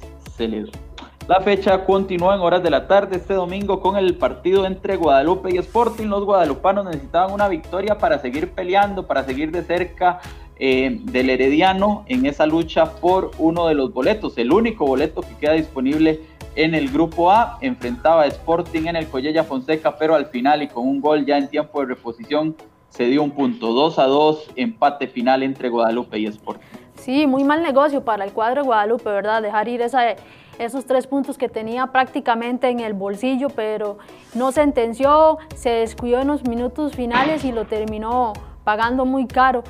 La 1.27 1.41
fecha 1.41 1.83
continúa 1.83 2.35
en 2.35 2.41
horas 2.41 2.63
de 2.63 2.69
la 2.69 2.87
tarde 2.87 3.17
este 3.17 3.33
domingo 3.33 3.81
con 3.81 3.97
el 3.97 4.15
partido 4.15 4.65
entre 4.65 4.95
Guadalupe 4.95 5.53
y 5.53 5.57
Sporting. 5.57 6.07
Los 6.07 6.23
guadalupanos 6.23 6.85
necesitaban 6.85 7.33
una 7.33 7.49
victoria 7.49 7.97
para 7.97 8.19
seguir 8.19 8.51
peleando, 8.51 9.05
para 9.05 9.23
seguir 9.23 9.51
de 9.51 9.63
cerca 9.63 10.21
eh, 10.63 10.99
del 11.05 11.31
Herediano 11.31 12.05
en 12.07 12.27
esa 12.27 12.45
lucha 12.45 12.91
por 12.91 13.31
uno 13.39 13.65
de 13.65 13.73
los 13.73 13.91
boletos, 13.91 14.37
el 14.37 14.51
único 14.51 14.85
boleto 14.85 15.21
que 15.23 15.35
queda 15.37 15.53
disponible 15.53 16.19
en 16.55 16.75
el 16.75 16.91
grupo 16.91 17.31
A. 17.31 17.57
Enfrentaba 17.61 18.21
a 18.21 18.27
Sporting 18.27 18.83
en 18.85 18.95
el 18.95 19.07
Collella 19.07 19.43
Fonseca, 19.43 19.97
pero 19.97 20.13
al 20.13 20.27
final 20.27 20.61
y 20.61 20.67
con 20.67 20.87
un 20.87 21.01
gol 21.01 21.25
ya 21.25 21.39
en 21.39 21.49
tiempo 21.49 21.79
de 21.79 21.87
reposición 21.87 22.55
se 22.89 23.05
dio 23.05 23.23
un 23.23 23.31
punto 23.31 23.73
2 23.73 23.97
a 23.97 24.05
2, 24.05 24.51
empate 24.55 25.07
final 25.07 25.41
entre 25.41 25.69
Guadalupe 25.69 26.19
y 26.19 26.27
Sporting. 26.27 26.63
Sí, 26.93 27.25
muy 27.25 27.43
mal 27.43 27.63
negocio 27.63 28.05
para 28.05 28.23
el 28.23 28.31
cuadro 28.31 28.61
de 28.61 28.67
Guadalupe, 28.67 29.09
¿verdad? 29.09 29.41
Dejar 29.41 29.67
ir 29.67 29.81
esos 29.81 30.85
tres 30.85 31.07
puntos 31.07 31.39
que 31.39 31.49
tenía 31.49 31.87
prácticamente 31.87 32.69
en 32.69 32.81
el 32.81 32.93
bolsillo, 32.93 33.49
pero 33.49 33.97
no 34.35 34.51
sentenció, 34.51 35.39
se 35.55 35.71
descuidó 35.71 36.21
en 36.21 36.27
los 36.27 36.47
minutos 36.47 36.93
finales 36.95 37.45
y 37.45 37.51
lo 37.51 37.65
terminó 37.65 38.33
pagando 38.63 39.05
muy 39.05 39.25
caro. 39.25 39.63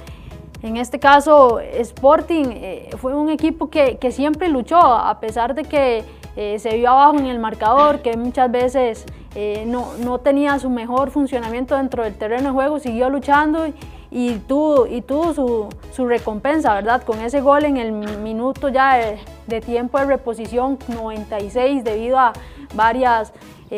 En 0.64 0.78
este 0.78 1.00
caso, 1.00 1.60
Sporting 1.60 2.46
eh, 2.52 2.90
fue 2.98 3.16
un 3.16 3.30
equipo 3.30 3.70
que, 3.70 3.98
siempre 4.12 4.48
luchó, 4.48 4.78
a 4.78 5.20
pesar 5.20 5.56
de 5.56 5.64
que 5.64 6.04
eh, 6.36 6.60
se 6.60 6.78
vio 6.78 6.92
abajo 6.92 7.18
en 7.18 7.26
el 7.26 7.40
marcador, 7.40 8.02
que 8.02 8.16
muchas 8.16 8.52
veces 8.52 9.06
eh, 9.34 9.66
no, 9.66 10.20
tenía 10.20 10.60
su 10.60 10.70
mejor 10.70 11.10
funcionamiento 11.10 11.76
dentro 11.76 12.04
del 12.04 12.16
terreno 12.16 12.50
de 12.50 12.52
juego, 12.52 12.78
siguió 12.78 13.10
luchando 13.10 13.66
y, 14.12 14.36
tuvo, 14.48 14.86
y 14.86 15.02
tuvo 15.02 15.34
su, 15.34 16.08
recompensa, 16.08 16.76
¿verdad? 16.76 17.02
Con 17.02 17.22
ese 17.22 17.42
gol 17.42 17.66
en 17.66 17.78
el 17.78 17.92
minuto 17.92 18.70
ya 18.70 19.18
de, 19.48 19.62
tiempo 19.62 19.98
de 19.98 20.06
reposición 20.06 20.78
96 20.90 21.84
debido 21.84 22.20
a 22.20 22.34
varias 22.76 23.34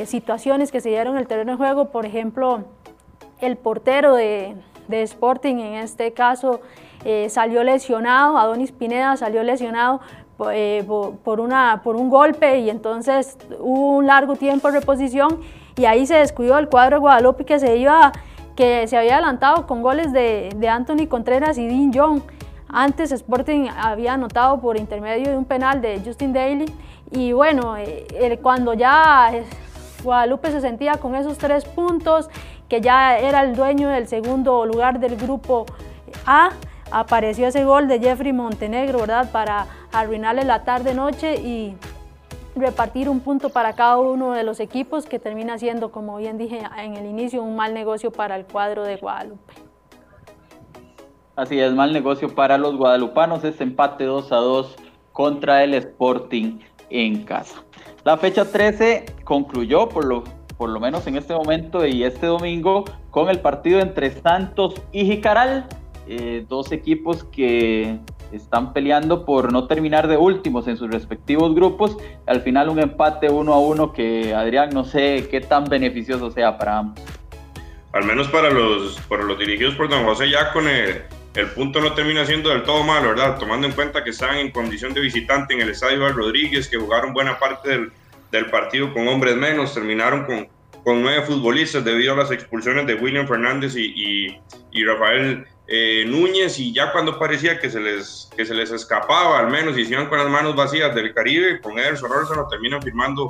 situaciones 0.06 0.72
que 0.72 0.82
se 0.82 0.90
dieron 0.90 1.14
en 1.14 1.22
el 1.22 1.28
terreno 1.28 1.54
de 1.54 1.58
juego, 1.58 1.92
por 1.92 2.06
ejemplo, 2.06 2.64
el 3.40 3.58
portero 3.58 4.16
de, 4.16 4.56
de 4.88 5.04
Sporting, 5.04 5.56
en 5.56 5.76
este 5.76 6.14
caso 6.14 6.62
eh, 7.06 7.30
salió 7.30 7.64
lesionado, 7.64 8.38
Adonis 8.38 8.72
Pineda 8.72 9.18
salió 9.18 9.44
lesionado 9.44 10.02
eh, 10.52 10.86
por, 11.24 11.40
una, 11.40 11.82
por 11.84 11.96
un 11.96 12.10
golpe 12.10 12.60
y 12.60 12.70
entonces 12.70 13.38
hubo 13.60 13.98
un 13.98 14.08
largo 14.08 14.36
tiempo 14.36 14.72
de 14.72 14.80
reposición 14.80 15.40
y 15.78 15.86
ahí 15.86 16.06
se 16.06 16.16
descuidó 16.16 16.58
el 16.58 16.70
cuadro 16.70 16.98
de 16.98 17.02
Guadalupe 17.02 17.46
que 17.46 17.60
se 17.60 17.78
iba 17.78 18.12
que 18.56 18.88
se 18.88 18.98
había 18.98 19.16
adelantado 19.16 19.66
con 19.66 19.82
goles 19.82 20.12
de, 20.12 20.56
Anthony 20.70 21.08
Contreras 21.08 21.58
y 21.58 21.68
Dean 21.68 21.92
Young. 21.92 22.22
Antes 22.68 23.12
Sporting 23.12 23.68
había 23.76 24.14
anotado 24.14 24.60
por 24.60 24.78
intermedio 24.78 25.32
de 25.32 25.38
un 25.38 25.46
penal 25.46 25.82
de 25.82 26.02
Justin 26.06 26.34
Daly 26.34 26.66
y 27.12 27.32
bueno, 27.32 27.78
eh, 27.78 28.40
cuando 28.42 28.74
ya 28.74 29.32
Guadalupe 30.04 30.52
se 30.52 30.62
sentía 30.62 30.96
con 30.96 31.16
esos 31.16 31.38
tres 31.38 31.66
puntos, 31.66 32.30
que 32.70 32.82
ya 32.82 33.18
era 33.18 33.42
el 33.42 33.56
dueño 33.56 33.90
del 33.90 34.08
segundo 34.08 34.66
lugar 34.66 35.00
del 35.00 35.16
grupo 35.16 35.66
A. 36.26 36.52
Apareció 36.92 37.48
ese 37.48 37.64
gol 37.64 37.88
de 37.88 38.00
Jeffrey 38.00 38.34
Montenegro, 38.34 39.00
¿verdad? 39.00 39.32
Para 39.32 39.68
arruinarle 39.92 40.44
la 40.44 40.64
tarde-noche 40.64 41.36
y 41.36 41.76
repartir 42.56 43.10
un 43.10 43.20
punto 43.20 43.50
para 43.50 43.74
cada 43.74 43.98
uno 43.98 44.34
de 44.34 44.44
los 44.44 44.60
equipos 44.60 45.06
que 45.06 45.20
termina 45.20 45.58
siendo, 45.58 45.92
como 45.92 46.18
bien 46.18 46.38
dije 46.38 46.62
en 46.78 46.96
el 46.96 47.06
inicio, 47.06 47.42
un 47.42 47.56
mal 47.56 47.74
negocio 47.74 48.12
para 48.12 48.36
el 48.36 48.46
cuadro 48.46 48.84
de 48.84 48.98
Guadalupe. 48.98 49.54
Así 51.36 51.60
es, 51.60 51.74
mal 51.74 51.92
negocio 51.94 52.34
para 52.36 52.60
los 52.60 52.78
guadalupanos, 52.78 53.44
ese 53.44 53.64
empate 53.64 54.04
2 54.04 54.32
a 54.32 54.36
2 54.36 54.76
contra 55.14 55.64
el 55.64 55.74
Sporting 55.74 56.60
en 56.92 57.24
casa. 57.24 57.64
La 58.04 58.18
fecha 58.18 58.46
13 58.46 59.06
concluyó, 59.24 59.90
por 59.90 60.06
lo, 60.06 60.24
por 60.58 60.70
lo 60.70 60.80
menos 60.80 61.06
en 61.08 61.16
este 61.16 61.34
momento 61.34 61.86
y 61.86 62.04
este 62.04 62.28
domingo, 62.28 62.86
con 63.12 63.30
el 63.30 63.40
partido 63.40 63.80
entre 63.80 64.12
Santos 64.12 64.76
y 64.92 65.06
Jicaral, 65.06 65.68
eh, 66.08 66.46
dos 66.50 66.72
equipos 66.72 67.24
que 67.24 68.00
están 68.32 68.74
peleando 68.74 69.26
por 69.26 69.52
no 69.52 69.68
terminar 69.68 70.08
de 70.08 70.18
últimos 70.18 70.68
en 70.68 70.78
sus 70.78 70.90
respectivos 70.92 71.54
grupos. 71.56 71.98
Al 72.26 72.42
final 72.42 72.70
un 72.70 72.80
empate 72.80 73.30
uno 73.30 73.54
a 73.54 73.60
uno 73.60 73.94
que 73.94 74.34
Adrián 74.34 74.72
no 74.72 74.84
sé 74.84 75.28
qué 75.30 75.40
tan 75.40 75.66
beneficioso 75.66 76.32
sea 76.32 76.58
para 76.58 76.80
ambos. 76.80 77.04
Al 77.94 78.06
menos 78.06 78.28
para 78.30 78.50
los, 78.50 79.00
para 79.02 79.24
los 79.24 79.38
dirigidos 79.38 79.76
por 79.76 79.88
Don 79.88 80.04
José 80.04 80.30
ya 80.30 80.52
con 80.52 80.68
el, 80.68 81.04
el 81.36 81.48
punto 81.52 81.80
no 81.80 81.94
termina 81.94 82.26
siendo 82.26 82.50
del 82.50 82.64
todo 82.64 82.84
malo, 82.84 83.10
¿verdad? 83.10 83.38
Tomando 83.38 83.68
en 83.68 83.74
cuenta 83.74 84.04
que 84.04 84.10
están 84.10 84.38
en 84.38 84.52
condición 84.52 84.94
de 84.94 85.02
visitante 85.02 85.54
en 85.54 85.62
el 85.62 85.70
Estadio 85.70 86.02
Val 86.02 86.16
Rodríguez, 86.16 86.68
que 86.68 86.78
jugaron 86.78 87.14
buena 87.14 87.38
parte 87.38 87.70
del, 87.70 87.92
del 88.34 88.48
partido 88.48 88.92
con 88.92 89.08
hombres 89.08 89.36
menos, 89.36 89.76
terminaron 89.76 90.26
con, 90.26 90.48
con 90.84 91.04
nueve 91.04 91.22
futbolistas 91.22 91.86
debido 91.86 92.14
a 92.14 92.18
las 92.18 92.32
expulsiones 92.32 92.88
de 92.88 92.96
William 92.96 93.28
Fernández 93.28 93.76
y, 93.78 94.40
y, 94.72 94.84
Rafael 94.84 95.46
eh, 95.68 96.04
Núñez 96.08 96.60
y 96.60 96.74
ya 96.74 96.92
cuando 96.92 97.20
parecía 97.20 97.60
que 97.60 97.70
se, 97.70 97.80
les, 97.80 98.30
que 98.36 98.44
se 98.44 98.56
les 98.56 98.72
escapaba 98.72 99.40
al 99.40 99.52
menos 99.52 99.78
y 99.78 99.86
se 99.86 99.94
iban 99.94 100.10
con 100.10 100.18
las 100.18 100.28
manos 100.28 100.56
vacías 100.56 100.96
del 100.96 101.14
Caribe, 101.14 101.62
con 101.62 101.78
Ederson 101.78 102.10
lo 102.36 102.48
terminan 102.48 102.82
firmando 102.82 103.28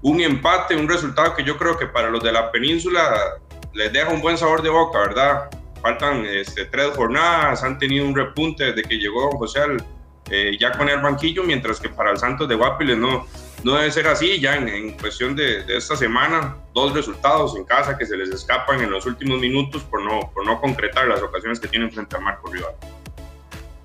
un 0.00 0.20
empate, 0.22 0.74
un 0.74 0.88
resultado 0.88 1.36
que 1.36 1.44
yo 1.44 1.58
creo 1.58 1.76
que 1.76 1.86
para 1.86 2.08
los 2.08 2.24
de 2.24 2.32
la 2.32 2.50
península 2.50 3.38
les 3.74 3.92
deja 3.92 4.08
un 4.08 4.22
buen 4.22 4.38
sabor 4.38 4.62
de 4.62 4.70
boca, 4.70 5.00
¿verdad? 5.00 5.50
Faltan 5.82 6.24
este, 6.24 6.64
tres 6.64 6.88
jornadas, 6.96 7.62
han 7.62 7.78
tenido 7.78 8.06
un 8.06 8.16
repunte 8.16 8.72
desde 8.72 8.82
que 8.88 8.96
llegó 8.96 9.30
José 9.32 9.60
eh, 10.30 10.56
ya 10.58 10.72
con 10.72 10.88
el 10.88 11.00
banquillo, 11.00 11.42
mientras 11.44 11.78
que 11.78 11.90
para 11.90 12.10
el 12.10 12.16
Santos 12.16 12.48
de 12.48 12.54
Guapiles 12.54 12.96
no, 12.96 13.26
no 13.62 13.74
debe 13.74 13.90
ser 13.90 14.06
así, 14.06 14.40
ya 14.40 14.56
en, 14.56 14.92
cuestión 14.92 15.36
de, 15.36 15.64
esta 15.68 15.96
semana, 15.96 16.56
dos 16.72 16.94
resultados 16.94 17.56
en 17.56 17.64
casa 17.64 17.98
que 17.98 18.06
se 18.06 18.16
les 18.16 18.30
escapan 18.30 18.80
en 18.80 18.90
los 18.90 19.06
últimos 19.06 19.38
minutos 19.38 19.82
por 19.82 20.02
no, 20.02 20.30
por 20.32 20.46
no 20.46 20.60
concretar 20.60 21.06
las 21.06 21.22
ocasiones 21.22 21.60
que 21.60 21.68
tienen 21.68 21.90
frente 21.90 22.16
a 22.16 22.20
Marco 22.20 22.50
Rival. 22.50 22.72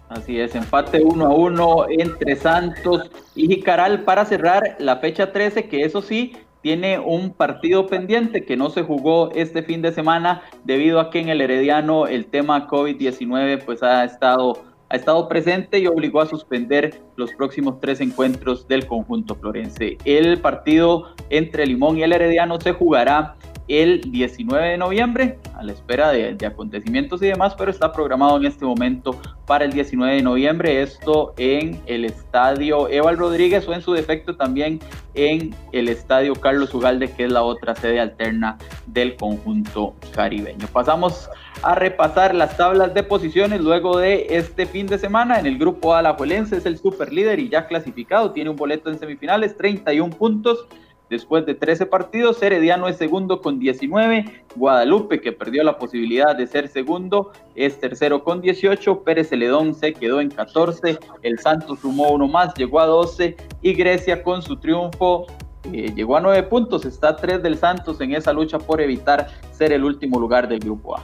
Así 0.09 0.39
es, 0.39 0.55
empate 0.55 1.01
1 1.03 1.25
a 1.25 1.29
1 1.29 1.85
entre 1.89 2.35
Santos 2.35 3.09
y 3.35 3.47
Jicaral 3.47 4.03
para 4.03 4.23
cerrar 4.23 4.77
la 4.79 4.97
fecha 4.97 5.31
13, 5.31 5.67
que 5.67 5.83
eso 5.83 6.01
sí, 6.01 6.37
tiene 6.61 6.97
un 6.97 7.31
partido 7.31 7.85
pendiente 7.85 8.45
que 8.45 8.57
no 8.57 8.69
se 8.69 8.81
jugó 8.81 9.29
este 9.35 9.61
fin 9.61 9.81
de 9.81 9.91
semana 9.91 10.41
debido 10.63 10.99
a 10.99 11.11
que 11.11 11.19
en 11.19 11.29
el 11.29 11.41
Herediano 11.41 12.07
el 12.07 12.25
tema 12.25 12.67
COVID-19 12.67 13.63
pues 13.65 13.83
ha 13.83 14.03
estado 14.03 14.63
ha 14.95 14.97
estado 14.97 15.27
presente 15.27 15.79
y 15.79 15.87
obligó 15.87 16.21
a 16.21 16.25
suspender 16.25 17.01
los 17.17 17.33
próximos 17.33 17.79
tres 17.81 17.99
encuentros 17.99 18.67
del 18.67 18.87
conjunto 18.87 19.35
florense. 19.35 19.97
El 20.05 20.39
partido 20.39 21.13
entre 21.29 21.65
Limón 21.65 21.97
y 21.97 22.03
el 22.03 22.13
Herediano 22.13 22.59
se 22.59 22.71
jugará 22.71 23.35
el 23.67 24.01
19 24.11 24.69
de 24.69 24.77
noviembre, 24.77 25.39
a 25.55 25.63
la 25.63 25.71
espera 25.71 26.11
de, 26.11 26.37
acontecimientos 26.45 27.21
y 27.21 27.27
demás, 27.27 27.55
pero 27.55 27.71
está 27.71 27.91
programado 27.91 28.37
en 28.37 28.45
este 28.45 28.65
momento 28.65 29.19
para 29.47 29.65
el 29.65 29.71
19 29.71 30.15
de 30.15 30.21
noviembre, 30.21 30.81
esto 30.81 31.33
en 31.37 31.81
el 31.85 32.05
estadio 32.05 32.89
Eval 32.89 33.17
Rodríguez 33.17 33.67
o 33.67 33.73
en 33.73 33.81
su 33.81 33.93
defecto 33.93 34.35
también 34.35 34.79
en 35.13 35.55
el 35.71 35.89
estadio 35.89 36.35
Carlos 36.35 36.73
Ugalde, 36.73 37.11
que 37.11 37.25
es 37.25 37.31
la 37.31 37.43
otra 37.43 37.75
sede 37.75 37.99
alterna 37.99 38.57
del 38.87 39.15
conjunto 39.15 39.95
caribeño. 40.13 40.67
Pasamos 40.71 41.29
a 41.63 41.73
repasar 41.73 42.35
las 42.35 42.57
tablas 42.57 42.93
de 42.93 43.03
posiciones 43.03 43.61
luego 43.61 43.97
de 43.97 44.27
este 44.29 44.65
fin 44.65 44.87
de 44.87 44.99
semana. 44.99 45.39
En 45.39 45.45
el 45.45 45.57
grupo 45.57 45.95
A, 45.95 46.01
la 46.01 46.13
Juelense 46.13 46.57
es 46.57 46.65
el 46.65 46.77
super 46.77 47.11
líder 47.11 47.39
y 47.39 47.49
ya 47.49 47.67
clasificado, 47.67 48.31
tiene 48.31 48.49
un 48.49 48.55
boleto 48.55 48.89
en 48.89 48.99
semifinales, 48.99 49.57
31 49.57 50.15
puntos. 50.15 50.67
Después 51.09 51.45
de 51.45 51.53
13 51.53 51.85
partidos, 51.85 52.41
Herediano 52.41 52.87
es 52.87 52.97
segundo 52.97 53.41
con 53.41 53.59
19, 53.59 54.25
Guadalupe, 54.55 55.21
que 55.21 55.31
perdió 55.31 55.63
la 55.63 55.77
posibilidad 55.77 56.35
de 56.35 56.47
ser 56.47 56.67
segundo, 56.67 57.31
es 57.53 57.79
tercero 57.79 58.23
con 58.23 58.41
18, 58.41 59.03
Pérez 59.03 59.29
Celedón 59.29 59.75
se 59.75 59.93
quedó 59.93 60.19
en 60.19 60.29
14, 60.29 60.97
el 61.21 61.39
Santos 61.39 61.79
sumó 61.81 62.09
uno 62.11 62.27
más, 62.27 62.55
llegó 62.55 62.79
a 62.79 62.87
12 62.87 63.37
y 63.61 63.73
Grecia 63.73 64.23
con 64.23 64.41
su 64.41 64.57
triunfo 64.57 65.27
eh, 65.71 65.91
llegó 65.95 66.17
a 66.17 66.21
9 66.21 66.43
puntos, 66.43 66.85
está 66.85 67.09
a 67.09 67.15
3 67.15 67.41
del 67.41 67.57
Santos 67.57 67.99
en 68.01 68.13
esa 68.13 68.33
lucha 68.33 68.59
por 68.59 68.81
evitar 68.81 69.27
ser 69.51 69.73
el 69.73 69.83
último 69.83 70.19
lugar 70.19 70.47
del 70.47 70.59
grupo 70.59 70.97
A. 70.97 71.03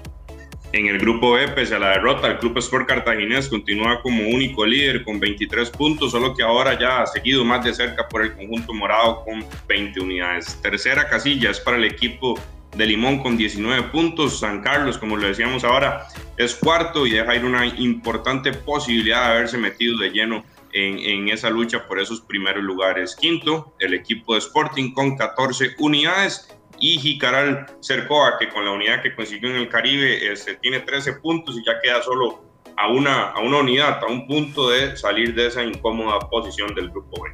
En 0.74 0.88
el 0.88 1.00
grupo 1.00 1.34
B, 1.34 1.50
pese 1.50 1.76
a 1.76 1.80
la 1.80 1.90
derrota, 1.90 2.28
el 2.28 2.38
Club 2.38 2.58
Sport 2.60 2.88
Cartaginés 2.88 3.50
continúa 3.50 4.02
como 4.02 4.26
único 4.30 4.66
líder 4.66 5.04
con 5.04 5.20
23 5.20 5.70
puntos, 5.70 6.12
solo 6.12 6.34
que 6.34 6.44
ahora 6.44 6.80
ya 6.80 7.02
ha 7.02 7.08
seguido 7.08 7.44
más 7.44 7.66
de 7.66 7.74
cerca 7.74 8.08
por 8.08 8.22
el 8.22 8.34
conjunto 8.34 8.74
morado 8.74 9.26
con 9.26 9.44
20 9.68 10.00
unidades. 10.00 10.62
Tercera 10.62 11.10
casilla 11.10 11.52
es 11.52 11.60
para 11.60 11.76
el 11.76 11.84
equipo 11.84 12.40
de 12.74 12.86
Limón 12.86 13.20
con 13.20 13.36
19 13.36 13.90
puntos. 13.90 14.40
San 14.40 14.62
Carlos, 14.62 14.98
como 14.98 15.18
lo 15.18 15.28
decíamos 15.28 15.66
ahora, 15.66 16.08
es 16.38 16.56
cuarto 16.56 17.06
y 17.06 17.12
deja 17.12 17.36
ir 17.36 17.44
una 17.44 17.66
importante 17.66 18.54
posibilidad 18.54 19.26
de 19.26 19.32
haberse 19.34 19.58
metido 19.58 19.98
de 19.98 20.12
lleno 20.12 20.46
en, 20.72 21.00
en, 21.00 21.28
esa 21.28 21.50
lucha 21.50 21.86
por 21.86 22.00
esos 22.00 22.22
primeros 22.22 22.64
lugares. 22.64 23.18
Quinto, 23.20 23.76
el 23.80 23.94
equipo 23.94 24.36
de 24.36 24.40
Sporting 24.40 24.94
con 24.94 25.18
14 25.18 25.76
unidades 25.80 26.48
y 26.82 26.98
Jicaral 26.98 27.68
Cercoa, 27.80 28.38
que 28.40 28.50
con 28.50 28.66
la 28.66 28.72
unidad 28.72 29.02
que 29.02 29.16
consiguió 29.16 29.52
en 29.52 29.58
el 29.58 29.70
Caribe 29.70 30.32
este, 30.34 30.56
tiene 30.56 30.80
13 30.80 31.14
puntos 31.14 31.56
y 31.58 31.64
ya 31.64 31.80
queda 31.82 32.02
solo 32.02 32.44
a 32.76 32.92
una, 32.92 33.30
a 33.30 33.40
una 33.40 33.60
unidad, 33.60 34.04
a 34.04 34.08
un 34.08 34.28
punto 34.28 34.70
de 34.70 34.98
salir 34.98 35.36
de 35.36 35.48
esa 35.48 35.64
incómoda 35.64 36.20
posición 36.20 36.74
del 36.74 36.90
grupo 36.90 37.24
B. 37.24 37.30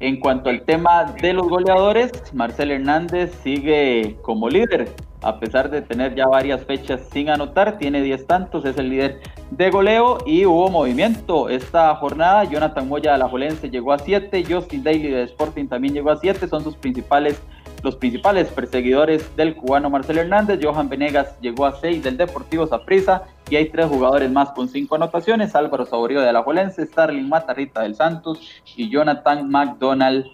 En 0.00 0.18
cuanto 0.18 0.48
al 0.48 0.62
tema 0.62 1.12
de 1.20 1.34
los 1.34 1.46
goleadores, 1.46 2.10
Marcel 2.32 2.70
Hernández 2.70 3.38
sigue 3.44 4.16
como 4.22 4.48
líder, 4.48 4.88
a 5.22 5.38
pesar 5.38 5.70
de 5.70 5.82
tener 5.82 6.14
ya 6.14 6.26
varias 6.26 6.64
fechas 6.64 7.02
sin 7.12 7.28
anotar, 7.28 7.78
tiene 7.78 8.02
10 8.02 8.26
tantos, 8.26 8.64
es 8.64 8.76
el 8.78 8.90
líder 8.90 9.20
de 9.50 9.70
goleo 9.70 10.18
y 10.26 10.46
hubo 10.46 10.70
movimiento 10.70 11.48
esta 11.48 11.94
jornada. 11.96 12.44
Jonathan 12.44 12.88
Moya 12.88 13.12
de 13.12 13.18
la 13.18 13.28
Jolense 13.28 13.70
llegó 13.70 13.92
a 13.92 13.98
7, 13.98 14.44
Justin 14.48 14.82
Daly 14.82 15.08
de 15.08 15.22
Sporting 15.24 15.66
también 15.66 15.94
llegó 15.94 16.10
a 16.10 16.16
7, 16.16 16.48
son 16.48 16.64
sus 16.64 16.76
principales 16.76 17.40
los 17.82 17.96
principales 17.96 18.48
perseguidores 18.48 19.34
del 19.36 19.54
cubano 19.56 19.88
Marcelo 19.90 20.20
Hernández. 20.20 20.60
Johan 20.62 20.88
Venegas 20.88 21.34
llegó 21.40 21.66
a 21.66 21.80
6 21.80 22.02
del 22.02 22.16
Deportivo 22.16 22.66
Saprissa 22.66 23.22
y 23.48 23.56
hay 23.56 23.70
tres 23.70 23.86
jugadores 23.86 24.30
más 24.30 24.50
con 24.50 24.68
cinco 24.68 24.96
anotaciones. 24.96 25.54
Álvaro 25.54 25.86
Saborío 25.86 26.20
de 26.20 26.32
la 26.32 26.42
Jolense, 26.42 26.86
Starling 26.86 27.28
Matarrita 27.28 27.82
del 27.82 27.94
Santos 27.94 28.38
y 28.76 28.90
Jonathan 28.90 29.48
McDonald 29.48 30.26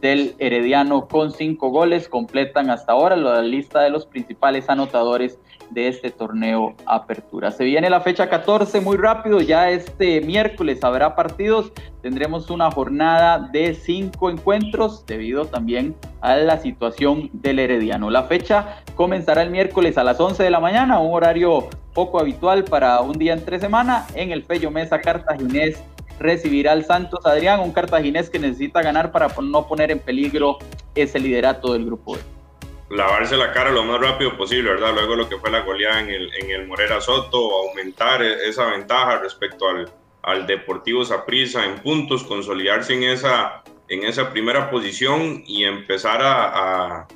del 0.00 0.34
Herediano 0.38 1.08
con 1.08 1.32
cinco 1.32 1.70
goles. 1.70 2.08
Completan 2.08 2.70
hasta 2.70 2.92
ahora 2.92 3.16
la 3.16 3.42
lista 3.42 3.80
de 3.80 3.90
los 3.90 4.06
principales 4.06 4.68
anotadores 4.68 5.38
de 5.70 5.88
este 5.88 6.10
torneo 6.10 6.74
Apertura. 6.86 7.50
Se 7.50 7.64
viene 7.64 7.90
la 7.90 8.00
fecha 8.00 8.28
14 8.28 8.80
muy 8.80 8.96
rápido, 8.96 9.40
ya 9.40 9.70
este 9.70 10.20
miércoles 10.20 10.82
habrá 10.82 11.14
partidos, 11.14 11.72
tendremos 12.02 12.50
una 12.50 12.70
jornada 12.70 13.38
de 13.52 13.74
cinco 13.74 14.30
encuentros 14.30 15.06
debido 15.06 15.46
también 15.46 15.94
a 16.20 16.36
la 16.36 16.58
situación 16.58 17.30
del 17.32 17.60
Herediano. 17.60 18.10
La 18.10 18.24
fecha 18.24 18.82
comenzará 18.94 19.42
el 19.42 19.50
miércoles 19.50 19.96
a 19.96 20.04
las 20.04 20.18
11 20.18 20.42
de 20.42 20.50
la 20.50 20.60
mañana, 20.60 20.98
un 20.98 21.14
horario 21.14 21.68
poco 21.94 22.20
habitual 22.20 22.64
para 22.64 23.00
un 23.00 23.18
día 23.18 23.32
entre 23.32 23.58
semana 23.58 24.06
en 24.14 24.32
el 24.32 24.42
Fello 24.44 24.70
Mesa 24.70 25.00
Cartaginés 25.00 25.82
recibirá 26.20 26.72
al 26.72 26.84
Santos 26.84 27.26
Adrián, 27.26 27.58
un 27.58 27.72
cartaginés 27.72 28.30
que 28.30 28.38
necesita 28.38 28.82
ganar 28.82 29.10
para 29.10 29.28
no 29.42 29.66
poner 29.66 29.90
en 29.90 29.98
peligro 29.98 30.58
ese 30.94 31.18
liderato 31.18 31.72
del 31.72 31.86
grupo 31.86 32.16
lavarse 32.90 33.36
la 33.36 33.52
cara 33.52 33.70
lo 33.70 33.84
más 33.84 34.00
rápido 34.00 34.36
posible, 34.36 34.70
¿verdad? 34.70 34.92
Luego 34.92 35.14
lo 35.16 35.28
que 35.28 35.38
fue 35.38 35.50
la 35.50 35.60
goleada 35.60 36.00
en 36.00 36.10
el, 36.10 36.34
en 36.34 36.50
el 36.50 36.66
Morera 36.66 37.00
Soto, 37.00 37.68
aumentar 37.68 38.20
e, 38.22 38.48
esa 38.48 38.66
ventaja 38.66 39.18
respecto 39.18 39.68
al, 39.68 39.90
al 40.22 40.46
Deportivo 40.46 41.04
Saprissa 41.04 41.64
en 41.64 41.78
puntos, 41.78 42.24
consolidarse 42.24 42.94
en 42.94 43.04
esa, 43.04 43.62
en 43.88 44.04
esa 44.04 44.30
primera 44.30 44.70
posición 44.70 45.42
y 45.46 45.64
empezar 45.64 46.20
a, 46.20 46.98
a, 46.98 47.08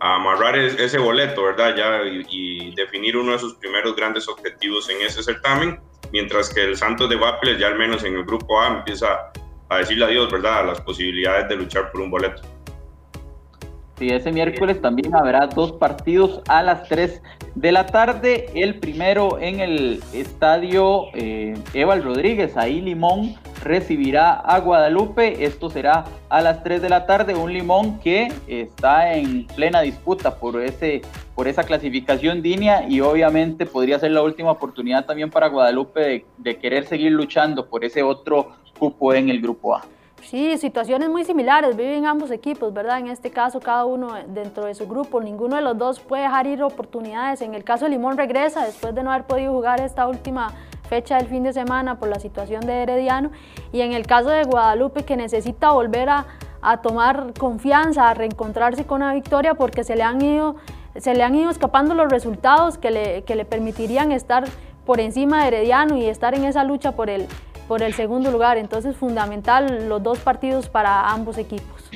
amarrar 0.00 0.58
ese 0.58 0.98
boleto, 0.98 1.44
¿verdad? 1.44 1.76
Ya 1.76 2.02
y, 2.28 2.74
definir 2.74 3.16
uno 3.16 3.32
de 3.32 3.38
sus 3.38 3.54
primeros 3.54 3.94
grandes 3.94 4.28
objetivos 4.28 4.90
en 4.90 5.00
ese 5.00 5.22
certamen, 5.22 5.80
mientras 6.12 6.52
que 6.52 6.62
el 6.62 6.76
Santos 6.76 7.08
de 7.08 7.16
Guapiles 7.16 7.58
ya 7.58 7.68
al 7.68 7.78
menos 7.78 8.04
en 8.04 8.14
el 8.14 8.24
grupo 8.24 8.60
A 8.60 8.68
empieza 8.68 9.32
a 9.68 9.78
decirle 9.78 10.04
adiós, 10.04 10.30
¿verdad? 10.30 10.60
A 10.60 10.62
las 10.64 10.80
posibilidades 10.80 11.48
de 11.48 11.56
luchar 11.56 11.90
por 11.90 12.02
un 12.02 12.10
boleto. 12.10 12.42
Sí, 13.98 14.08
ese 14.08 14.32
miércoles 14.32 14.80
también 14.80 15.14
habrá 15.14 15.46
dos 15.46 15.72
partidos 15.72 16.40
a 16.48 16.62
las 16.62 16.88
3 16.88 17.22
de 17.54 17.72
la 17.72 17.86
tarde. 17.86 18.46
El 18.54 18.80
primero 18.80 19.38
en 19.38 19.60
el 19.60 20.02
estadio 20.12 21.04
eh, 21.14 21.54
Eval 21.72 22.02
Rodríguez, 22.02 22.56
ahí 22.56 22.80
Limón 22.80 23.36
recibirá 23.62 24.32
a 24.34 24.58
Guadalupe. 24.60 25.44
Esto 25.44 25.70
será 25.70 26.04
a 26.28 26.40
las 26.40 26.62
3 26.62 26.82
de 26.82 26.88
la 26.88 27.06
tarde. 27.06 27.34
Un 27.34 27.52
Limón 27.52 27.98
que 28.00 28.32
está 28.46 29.14
en 29.14 29.46
plena 29.46 29.80
disputa 29.80 30.36
por, 30.36 30.60
ese, 30.60 31.02
por 31.34 31.48
esa 31.48 31.64
clasificación 31.64 32.42
DINIA 32.42 32.88
y 32.88 33.00
obviamente 33.00 33.66
podría 33.66 33.98
ser 33.98 34.12
la 34.12 34.22
última 34.22 34.50
oportunidad 34.50 35.04
también 35.04 35.30
para 35.30 35.48
Guadalupe 35.48 36.00
de, 36.00 36.26
de 36.38 36.58
querer 36.58 36.86
seguir 36.86 37.12
luchando 37.12 37.66
por 37.66 37.84
ese 37.84 38.02
otro 38.02 38.52
cupo 38.78 39.14
en 39.14 39.28
el 39.28 39.40
grupo 39.40 39.74
A. 39.74 39.82
Sí, 40.22 40.56
situaciones 40.56 41.08
muy 41.08 41.24
similares 41.24 41.76
viven 41.76 42.06
ambos 42.06 42.30
equipos, 42.30 42.72
¿verdad? 42.72 43.00
En 43.00 43.08
este 43.08 43.30
caso, 43.30 43.58
cada 43.60 43.84
uno 43.84 44.14
dentro 44.28 44.66
de 44.66 44.74
su 44.74 44.86
grupo, 44.86 45.20
ninguno 45.20 45.56
de 45.56 45.62
los 45.62 45.76
dos 45.76 46.00
puede 46.00 46.22
dejar 46.22 46.46
ir 46.46 46.62
oportunidades. 46.62 47.42
En 47.42 47.54
el 47.54 47.64
caso 47.64 47.84
de 47.84 47.90
Limón 47.90 48.16
regresa 48.16 48.64
después 48.64 48.94
de 48.94 49.02
no 49.02 49.10
haber 49.12 49.26
podido 49.26 49.52
jugar 49.52 49.80
esta 49.80 50.06
última 50.06 50.54
fecha 50.88 51.16
del 51.16 51.26
fin 51.26 51.42
de 51.42 51.52
semana 51.52 51.98
por 51.98 52.08
la 52.08 52.20
situación 52.20 52.60
de 52.66 52.82
Herediano. 52.82 53.30
Y 53.72 53.80
en 53.80 53.92
el 53.92 54.06
caso 54.06 54.28
de 54.30 54.44
Guadalupe, 54.44 55.04
que 55.04 55.16
necesita 55.16 55.72
volver 55.72 56.08
a, 56.08 56.26
tomar 56.82 57.32
confianza, 57.38 58.08
a 58.08 58.14
reencontrarse 58.14 58.84
con 58.84 59.02
una 59.02 59.14
victoria 59.14 59.54
porque 59.54 59.82
se 59.82 59.96
le 59.96 60.04
han 60.04 60.22
ido, 60.22 60.56
se 60.96 61.14
le 61.14 61.24
han 61.24 61.34
ido 61.34 61.50
escapando 61.50 61.94
los 61.94 62.08
resultados 62.08 62.78
que 62.78 62.90
le, 62.90 63.22
que 63.24 63.34
le 63.34 63.44
permitirían 63.44 64.12
estar 64.12 64.44
por 64.86 65.00
encima 65.00 65.42
de 65.42 65.48
Herediano 65.48 65.96
y 65.96 66.06
estar 66.06 66.34
en 66.34 66.44
esa 66.44 66.62
lucha 66.62 66.92
por 66.92 67.10
el 67.10 67.26
por 67.72 67.82
el 67.82 67.94
segundo 67.94 68.30
lugar. 68.30 68.58
Entonces, 68.58 68.96
fundamental 68.96 69.88
los 69.88 70.02
dos 70.02 70.18
partidos 70.18 70.68
para 70.68 71.10
ambos 71.10 71.38
equipos. 71.38 71.90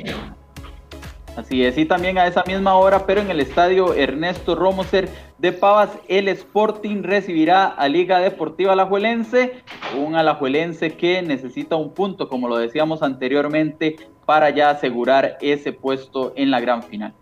Así 1.36 1.62
es, 1.62 1.76
y 1.76 1.84
también 1.84 2.16
a 2.16 2.26
esa 2.26 2.42
misma 2.46 2.76
hora, 2.76 3.04
pero 3.04 3.20
en 3.20 3.30
el 3.30 3.40
estadio 3.40 3.92
Ernesto 3.92 4.54
Romoser 4.54 5.10
de 5.36 5.52
Pavas, 5.52 5.90
el 6.08 6.28
Sporting 6.28 7.02
recibirá 7.02 7.66
a 7.66 7.90
Liga 7.90 8.20
Deportiva 8.20 8.72
Alajuelense, 8.72 9.62
un 9.98 10.14
Alajuelense 10.14 10.96
que 10.96 11.20
necesita 11.20 11.76
un 11.76 11.92
punto, 11.92 12.30
como 12.30 12.48
lo 12.48 12.56
decíamos 12.56 13.02
anteriormente, 13.02 13.96
para 14.24 14.48
ya 14.48 14.70
asegurar 14.70 15.36
ese 15.42 15.74
puesto 15.74 16.32
en 16.36 16.50
la 16.50 16.60
gran 16.60 16.82
final. 16.82 17.12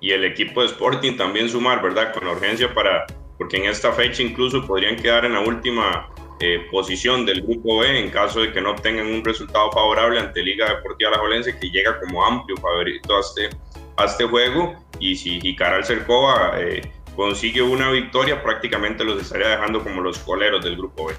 Y 0.00 0.12
el 0.12 0.24
equipo 0.24 0.62
de 0.62 0.68
Sporting 0.68 1.18
también 1.18 1.50
sumar, 1.50 1.82
¿verdad? 1.82 2.14
Con 2.14 2.26
urgencia 2.26 2.72
para, 2.72 3.04
porque 3.36 3.58
en 3.58 3.64
esta 3.64 3.92
fecha 3.92 4.22
incluso 4.22 4.66
podrían 4.66 4.96
quedar 4.96 5.26
en 5.26 5.34
la 5.34 5.40
última 5.40 6.08
eh, 6.40 6.66
posición 6.70 7.24
del 7.24 7.42
grupo 7.42 7.78
B 7.78 7.98
en 7.98 8.10
caso 8.10 8.40
de 8.40 8.52
que 8.52 8.60
no 8.60 8.72
obtengan 8.72 9.06
un 9.06 9.24
resultado 9.24 9.72
favorable 9.72 10.20
ante 10.20 10.42
Liga 10.42 10.68
Deportiva 10.68 11.10
Alajuelense 11.10 11.58
que 11.58 11.70
llega 11.70 11.98
como 12.00 12.24
amplio 12.24 12.56
favorito 12.58 13.16
a 13.16 13.20
este, 13.20 13.48
a 13.96 14.04
este 14.04 14.24
juego 14.24 14.74
y 15.00 15.16
si 15.16 15.40
Jicaral 15.40 15.84
Cercova 15.84 16.52
eh, 16.58 16.82
consigue 17.16 17.62
una 17.62 17.90
victoria 17.90 18.42
prácticamente 18.42 19.02
los 19.02 19.20
estaría 19.22 19.48
dejando 19.48 19.82
como 19.82 20.02
los 20.02 20.18
coleros 20.18 20.62
del 20.62 20.76
grupo 20.76 21.06
B. 21.06 21.14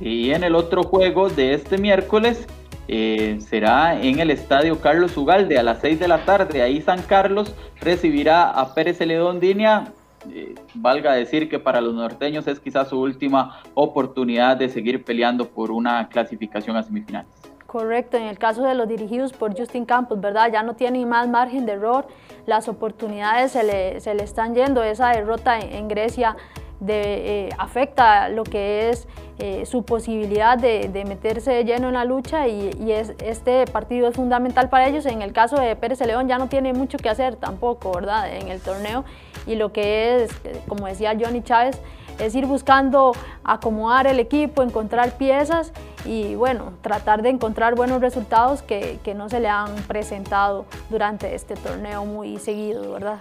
Y 0.00 0.32
en 0.32 0.44
el 0.44 0.54
otro 0.54 0.82
juego 0.82 1.30
de 1.30 1.54
este 1.54 1.78
miércoles 1.78 2.46
eh, 2.88 3.38
será 3.40 4.00
en 4.00 4.18
el 4.18 4.30
estadio 4.30 4.80
Carlos 4.80 5.16
Ugalde 5.16 5.58
a 5.58 5.62
las 5.62 5.80
6 5.80 5.98
de 5.98 6.08
la 6.08 6.24
tarde. 6.24 6.60
Ahí 6.60 6.82
San 6.82 7.02
Carlos 7.02 7.54
recibirá 7.80 8.50
a 8.50 8.74
Pérez 8.74 8.98
Celedón 8.98 9.40
Dinia 9.40 9.92
eh, 10.30 10.54
valga 10.74 11.12
decir 11.14 11.48
que 11.48 11.58
para 11.58 11.80
los 11.80 11.94
norteños 11.94 12.46
es 12.46 12.60
quizás 12.60 12.88
su 12.88 13.00
última 13.00 13.62
oportunidad 13.74 14.56
de 14.56 14.68
seguir 14.68 15.04
peleando 15.04 15.48
por 15.48 15.70
una 15.70 16.08
clasificación 16.08 16.76
a 16.76 16.82
semifinales. 16.82 17.30
Correcto, 17.72 18.18
en 18.18 18.24
el 18.24 18.38
caso 18.38 18.64
de 18.64 18.74
los 18.74 18.86
dirigidos 18.86 19.32
por 19.32 19.56
Justin 19.56 19.86
Campos, 19.86 20.20
¿verdad? 20.20 20.52
Ya 20.52 20.62
no 20.62 20.74
tienen 20.74 21.08
más 21.08 21.26
margen 21.26 21.64
de 21.64 21.72
error, 21.72 22.06
las 22.44 22.68
oportunidades 22.68 23.52
se 23.52 23.62
le, 23.62 23.98
se 24.00 24.14
le 24.14 24.24
están 24.24 24.54
yendo, 24.54 24.82
esa 24.82 25.08
derrota 25.08 25.58
en, 25.58 25.88
Grecia 25.88 26.36
de, 26.82 27.46
eh, 27.46 27.48
afecta 27.58 28.28
lo 28.28 28.44
que 28.44 28.90
es 28.90 29.06
eh, 29.38 29.64
su 29.66 29.84
posibilidad 29.84 30.58
de, 30.58 30.88
de, 30.88 31.04
meterse 31.04 31.52
de 31.52 31.64
lleno 31.64 31.88
en 31.88 31.94
la 31.94 32.04
lucha 32.04 32.48
y, 32.48 32.70
y 32.80 32.92
es, 32.92 33.14
este 33.24 33.66
partido 33.66 34.08
es 34.08 34.16
fundamental 34.16 34.68
para 34.68 34.88
ellos. 34.88 35.06
En 35.06 35.22
el 35.22 35.32
caso 35.32 35.56
de 35.56 35.74
Pérez 35.76 36.00
León 36.00 36.28
ya 36.28 36.38
no 36.38 36.48
tiene 36.48 36.72
mucho 36.72 36.98
que 36.98 37.08
hacer 37.08 37.36
tampoco, 37.36 37.92
¿verdad? 37.92 38.34
En 38.34 38.48
el 38.48 38.60
torneo 38.60 39.04
y 39.46 39.54
lo 39.54 39.72
que 39.72 40.24
es, 40.24 40.32
como 40.68 40.86
decía 40.86 41.16
Johnny 41.18 41.42
Chávez, 41.42 41.80
es 42.18 42.34
ir 42.34 42.46
buscando 42.46 43.12
acomodar 43.44 44.06
el 44.06 44.20
equipo, 44.20 44.62
encontrar 44.62 45.16
piezas 45.16 45.72
y 46.04 46.34
bueno, 46.34 46.72
tratar 46.82 47.22
de 47.22 47.30
encontrar 47.30 47.74
buenos 47.74 48.00
resultados 48.00 48.62
que, 48.62 48.98
que 49.02 49.14
no 49.14 49.28
se 49.28 49.40
le 49.40 49.48
han 49.48 49.74
presentado 49.88 50.66
durante 50.90 51.34
este 51.34 51.54
torneo 51.54 52.04
muy 52.04 52.38
seguido, 52.38 52.92
¿verdad? 52.92 53.18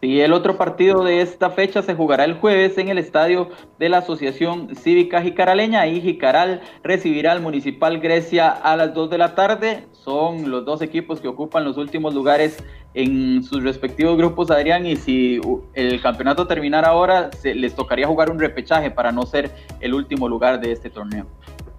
Y 0.00 0.20
el 0.20 0.32
otro 0.32 0.56
partido 0.56 1.02
de 1.02 1.22
esta 1.22 1.50
fecha 1.50 1.82
se 1.82 1.94
jugará 1.94 2.24
el 2.24 2.34
jueves 2.34 2.78
en 2.78 2.88
el 2.88 2.98
estadio 2.98 3.48
de 3.80 3.88
la 3.88 3.98
Asociación 3.98 4.76
Cívica 4.76 5.22
Jicaraleña. 5.22 5.80
Ahí 5.80 6.00
Jicaral 6.00 6.60
recibirá 6.84 7.32
al 7.32 7.42
Municipal 7.42 7.98
Grecia 7.98 8.48
a 8.48 8.76
las 8.76 8.94
2 8.94 9.10
de 9.10 9.18
la 9.18 9.34
tarde. 9.34 9.86
Son 9.90 10.52
los 10.52 10.64
dos 10.64 10.82
equipos 10.82 11.20
que 11.20 11.26
ocupan 11.26 11.64
los 11.64 11.76
últimos 11.78 12.14
lugares 12.14 12.62
en 12.94 13.42
sus 13.42 13.64
respectivos 13.64 14.16
grupos, 14.16 14.52
Adrián. 14.52 14.86
Y 14.86 14.94
si 14.94 15.40
el 15.74 16.00
campeonato 16.00 16.46
terminara 16.46 16.88
ahora, 16.88 17.32
se, 17.32 17.56
les 17.56 17.74
tocaría 17.74 18.06
jugar 18.06 18.30
un 18.30 18.38
repechaje 18.38 18.92
para 18.92 19.10
no 19.10 19.26
ser 19.26 19.50
el 19.80 19.94
último 19.94 20.28
lugar 20.28 20.60
de 20.60 20.70
este 20.70 20.90
torneo. 20.90 21.26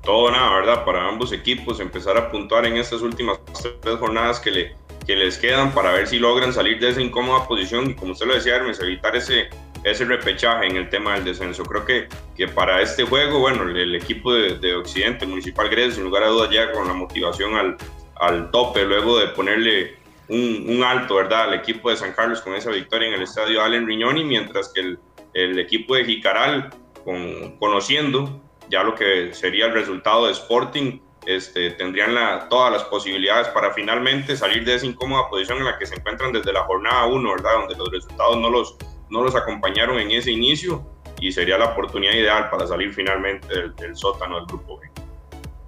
Todo 0.04 0.32
nada, 0.32 0.54
¿verdad? 0.56 0.86
Para 0.86 1.08
ambos 1.08 1.32
equipos 1.32 1.80
empezar 1.80 2.18
a 2.18 2.32
puntuar 2.32 2.66
en 2.66 2.78
estas 2.78 3.02
últimas 3.02 3.40
tres 3.82 3.98
jornadas 3.98 4.40
que 4.40 4.52
le 4.52 4.76
que 5.10 5.16
les 5.16 5.40
quedan 5.40 5.74
para 5.74 5.92
ver 5.92 6.06
si 6.06 6.20
logran 6.20 6.54
salir 6.54 6.80
de 6.80 6.90
esa 6.90 7.02
incómoda 7.02 7.48
posición 7.48 7.90
y 7.90 7.96
como 7.96 8.12
usted 8.12 8.28
lo 8.28 8.36
decía 8.36 8.58
Hermes, 8.58 8.80
evitar 8.80 9.16
ese, 9.16 9.50
ese 9.84 10.06
repechaje 10.06 10.68
en 10.68 10.76
el 10.76 10.88
tema 10.90 11.16
del 11.16 11.26
descenso. 11.26 11.64
Creo 11.64 11.84
que, 11.84 12.08
que 12.38 12.48
para 12.48 12.80
este 12.80 13.06
juego, 13.06 13.40
bueno, 13.40 13.64
el, 13.64 13.96
equipo 13.96 14.32
de, 14.32 14.76
Occidente, 14.76 15.26
Municipal 15.26 15.68
Grecia, 15.68 15.96
sin 15.96 16.04
lugar 16.04 16.22
a 16.22 16.28
dudas 16.28 16.52
ya 16.52 16.72
con 16.72 16.88
la 16.88 16.94
motivación 16.94 17.56
al, 17.56 17.78
al 18.18 18.52
tope, 18.52 18.86
luego 18.86 19.18
de 19.18 19.30
ponerle 19.30 19.96
un, 20.28 20.66
un, 20.68 20.84
alto, 20.84 21.16
¿verdad?, 21.16 21.46
al 21.46 21.56
equipo 21.56 21.90
de 21.90 21.98
San 21.98 22.14
Carlos 22.14 22.42
con 22.42 22.54
esa 22.54 22.70
victoria 22.70 23.08
en 23.08 23.16
el 23.16 23.24
estadio 23.24 23.64
Allen 23.64 23.88
Riñoni, 23.88 24.24
mientras 24.24 24.72
que 24.72 24.82
el, 24.82 25.00
el 25.34 25.58
equipo 25.58 25.96
de 25.96 26.06
Jicaral, 26.06 26.70
con, 27.04 27.58
conociendo 27.58 28.40
ya 28.70 28.84
lo 28.84 28.96
que 28.96 29.34
sería 29.34 29.66
el 29.66 29.74
resultado 29.74 30.28
de 30.28 30.34
Sporting, 30.34 31.00
este, 31.26 31.72
tendrían 31.72 32.16
todas 32.50 32.72
las 32.72 32.84
posibilidades 32.86 33.48
para 33.50 33.74
finalmente 33.74 34.36
salir 34.36 34.64
de 34.66 34.76
esa 34.76 34.86
incómoda 34.86 35.30
posición 35.30 35.60
en 35.60 35.66
la 35.66 35.78
que 35.78 35.86
se 35.86 35.96
encuentran 35.96 36.32
desde 36.32 36.54
la 36.54 36.64
jornada 36.64 37.06
1, 37.08 37.30
¿verdad? 37.32 37.52
Donde 37.60 37.76
los 37.76 37.92
resultados 37.92 38.38
no 38.38 38.50
los, 38.50 38.78
no 39.10 39.22
los 39.22 39.36
acompañaron 39.36 40.00
en 40.00 40.12
ese 40.12 40.32
inicio 40.32 40.84
y 41.20 41.32
sería 41.32 41.58
la 41.58 41.66
oportunidad 41.66 42.14
ideal 42.14 42.50
para 42.50 42.66
salir 42.66 42.94
finalmente 42.94 43.48
del, 43.78 43.96
sótano 43.96 44.38
del 44.38 44.46
grupo 44.46 44.80
B. 44.80 44.90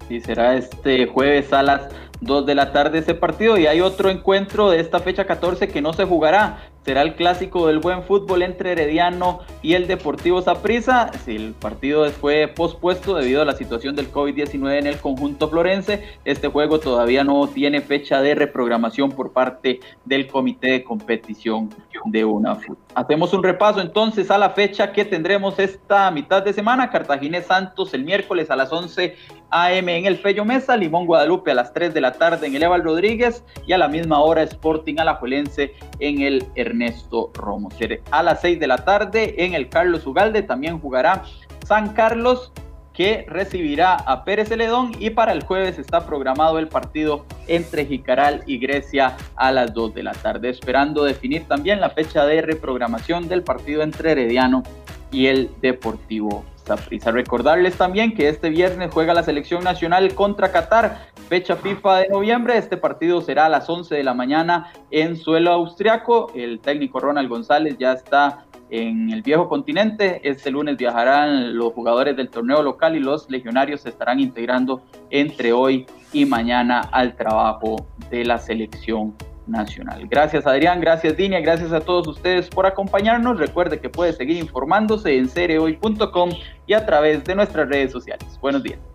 Sí, 0.08 0.20
será 0.20 0.54
este 0.56 1.06
jueves 1.06 1.52
a 1.52 1.62
las 1.62 1.88
2 2.20 2.46
de 2.46 2.54
la 2.54 2.72
tarde 2.72 2.98
ese 2.98 3.14
partido 3.14 3.58
y 3.58 3.66
hay 3.66 3.80
otro 3.80 4.10
encuentro 4.10 4.70
de 4.70 4.80
esta 4.80 5.00
fecha 5.00 5.26
14 5.26 5.68
que 5.68 5.82
no 5.82 5.92
se 5.92 6.04
jugará 6.04 6.71
será 6.84 7.02
el 7.02 7.14
clásico 7.14 7.66
del 7.66 7.78
buen 7.78 8.02
fútbol 8.02 8.42
entre 8.42 8.72
Herediano 8.72 9.40
y 9.62 9.74
el 9.74 9.86
Deportivo 9.86 10.42
Saprissa. 10.42 11.10
Si 11.24 11.36
el 11.36 11.52
partido 11.52 12.08
fue 12.10 12.48
pospuesto 12.48 13.14
debido 13.14 13.42
a 13.42 13.44
la 13.44 13.54
situación 13.54 13.94
del 13.94 14.10
COVID-19 14.10 14.78
en 14.78 14.86
el 14.86 14.98
conjunto 14.98 15.48
florense, 15.48 16.02
este 16.24 16.48
juego 16.48 16.80
todavía 16.80 17.24
no 17.24 17.46
tiene 17.48 17.80
fecha 17.80 18.20
de 18.20 18.34
reprogramación 18.34 19.12
por 19.12 19.32
parte 19.32 19.80
del 20.04 20.26
Comité 20.26 20.72
de 20.72 20.84
Competición 20.84 21.70
de 22.06 22.24
UNAFUT. 22.24 22.78
Hacemos 22.94 23.32
un 23.32 23.42
repaso 23.42 23.80
entonces 23.80 24.30
a 24.30 24.38
la 24.38 24.50
fecha 24.50 24.92
que 24.92 25.04
tendremos 25.04 25.58
esta 25.58 26.10
mitad 26.10 26.42
de 26.42 26.52
semana. 26.52 26.90
Cartaginés 26.90 27.46
Santos 27.46 27.94
el 27.94 28.04
miércoles 28.04 28.50
a 28.50 28.56
las 28.56 28.72
11 28.72 29.16
AM 29.52 29.88
en 29.90 30.06
el 30.06 30.16
Fello 30.16 30.44
Mesa, 30.44 30.76
Limón 30.76 31.06
Guadalupe 31.06 31.50
a 31.50 31.54
las 31.54 31.72
3 31.74 31.92
de 31.92 32.00
la 32.00 32.12
tarde 32.12 32.46
en 32.46 32.56
el 32.56 32.62
Eval 32.62 32.82
Rodríguez 32.82 33.44
y 33.66 33.74
a 33.74 33.78
la 33.78 33.86
misma 33.86 34.20
hora 34.20 34.42
Sporting 34.42 34.96
Alajuelense 34.98 35.74
en 36.00 36.22
el 36.22 36.46
Ernesto 36.54 37.30
Romo. 37.34 37.68
A 38.10 38.22
las 38.22 38.40
6 38.40 38.58
de 38.58 38.66
la 38.66 38.78
tarde 38.78 39.44
en 39.44 39.54
el 39.54 39.68
Carlos 39.68 40.06
Ugalde. 40.06 40.42
También 40.42 40.80
jugará 40.80 41.22
San 41.66 41.92
Carlos 41.92 42.52
que 42.94 43.24
recibirá 43.28 43.94
a 43.94 44.24
Pérez 44.24 44.48
Celedón. 44.48 44.92
Y 44.98 45.10
para 45.10 45.32
el 45.32 45.42
jueves 45.44 45.78
está 45.78 46.06
programado 46.06 46.58
el 46.58 46.68
partido 46.68 47.26
entre 47.46 47.84
Jicaral 47.84 48.42
y 48.46 48.58
Grecia 48.58 49.16
a 49.36 49.52
las 49.52 49.74
2 49.74 49.94
de 49.94 50.02
la 50.02 50.12
tarde, 50.12 50.48
esperando 50.48 51.04
definir 51.04 51.46
también 51.46 51.80
la 51.80 51.90
fecha 51.90 52.24
de 52.24 52.42
reprogramación 52.42 53.28
del 53.28 53.42
partido 53.42 53.82
entre 53.82 54.12
Herediano 54.12 54.62
y 55.10 55.26
el 55.26 55.50
Deportivo 55.60 56.44
Saprissa. 56.64 57.10
Recordarles 57.10 57.76
también 57.76 58.14
que 58.14 58.28
este 58.28 58.50
viernes 58.50 58.90
juega 58.92 59.14
la 59.14 59.22
selección 59.22 59.64
nacional 59.64 60.14
contra 60.14 60.52
Qatar, 60.52 61.08
fecha 61.28 61.56
FIFA 61.56 61.98
de 61.98 62.08
noviembre. 62.08 62.56
Este 62.56 62.76
partido 62.76 63.20
será 63.20 63.46
a 63.46 63.48
las 63.48 63.68
11 63.68 63.94
de 63.94 64.04
la 64.04 64.14
mañana 64.14 64.72
en 64.90 65.16
suelo 65.16 65.52
austriaco. 65.52 66.30
El 66.34 66.60
técnico 66.60 67.00
Ronald 67.00 67.28
González 67.28 67.76
ya 67.78 67.92
está 67.92 68.44
en 68.70 69.10
el 69.10 69.22
viejo 69.22 69.48
continente. 69.48 70.20
Este 70.28 70.50
lunes 70.50 70.76
viajarán 70.76 71.56
los 71.56 71.72
jugadores 71.72 72.16
del 72.16 72.30
torneo 72.30 72.62
local 72.62 72.96
y 72.96 73.00
los 73.00 73.28
legionarios 73.28 73.82
se 73.82 73.90
estarán 73.90 74.20
integrando 74.20 74.82
entre 75.10 75.52
hoy 75.52 75.86
y 76.12 76.24
mañana 76.24 76.80
al 76.92 77.16
trabajo 77.16 77.86
de 78.10 78.24
la 78.24 78.38
selección 78.38 79.14
nacional. 79.46 80.06
Gracias 80.08 80.46
Adrián, 80.46 80.80
gracias 80.80 81.16
Dinia, 81.16 81.40
gracias 81.40 81.72
a 81.72 81.80
todos 81.80 82.06
ustedes 82.08 82.48
por 82.48 82.66
acompañarnos. 82.66 83.38
Recuerde 83.38 83.80
que 83.80 83.88
puede 83.88 84.12
seguir 84.12 84.36
informándose 84.36 85.16
en 85.16 85.28
cereoy.com 85.28 86.30
y 86.66 86.74
a 86.74 86.86
través 86.86 87.24
de 87.24 87.34
nuestras 87.34 87.68
redes 87.68 87.92
sociales. 87.92 88.38
Buenos 88.40 88.62
días. 88.62 88.91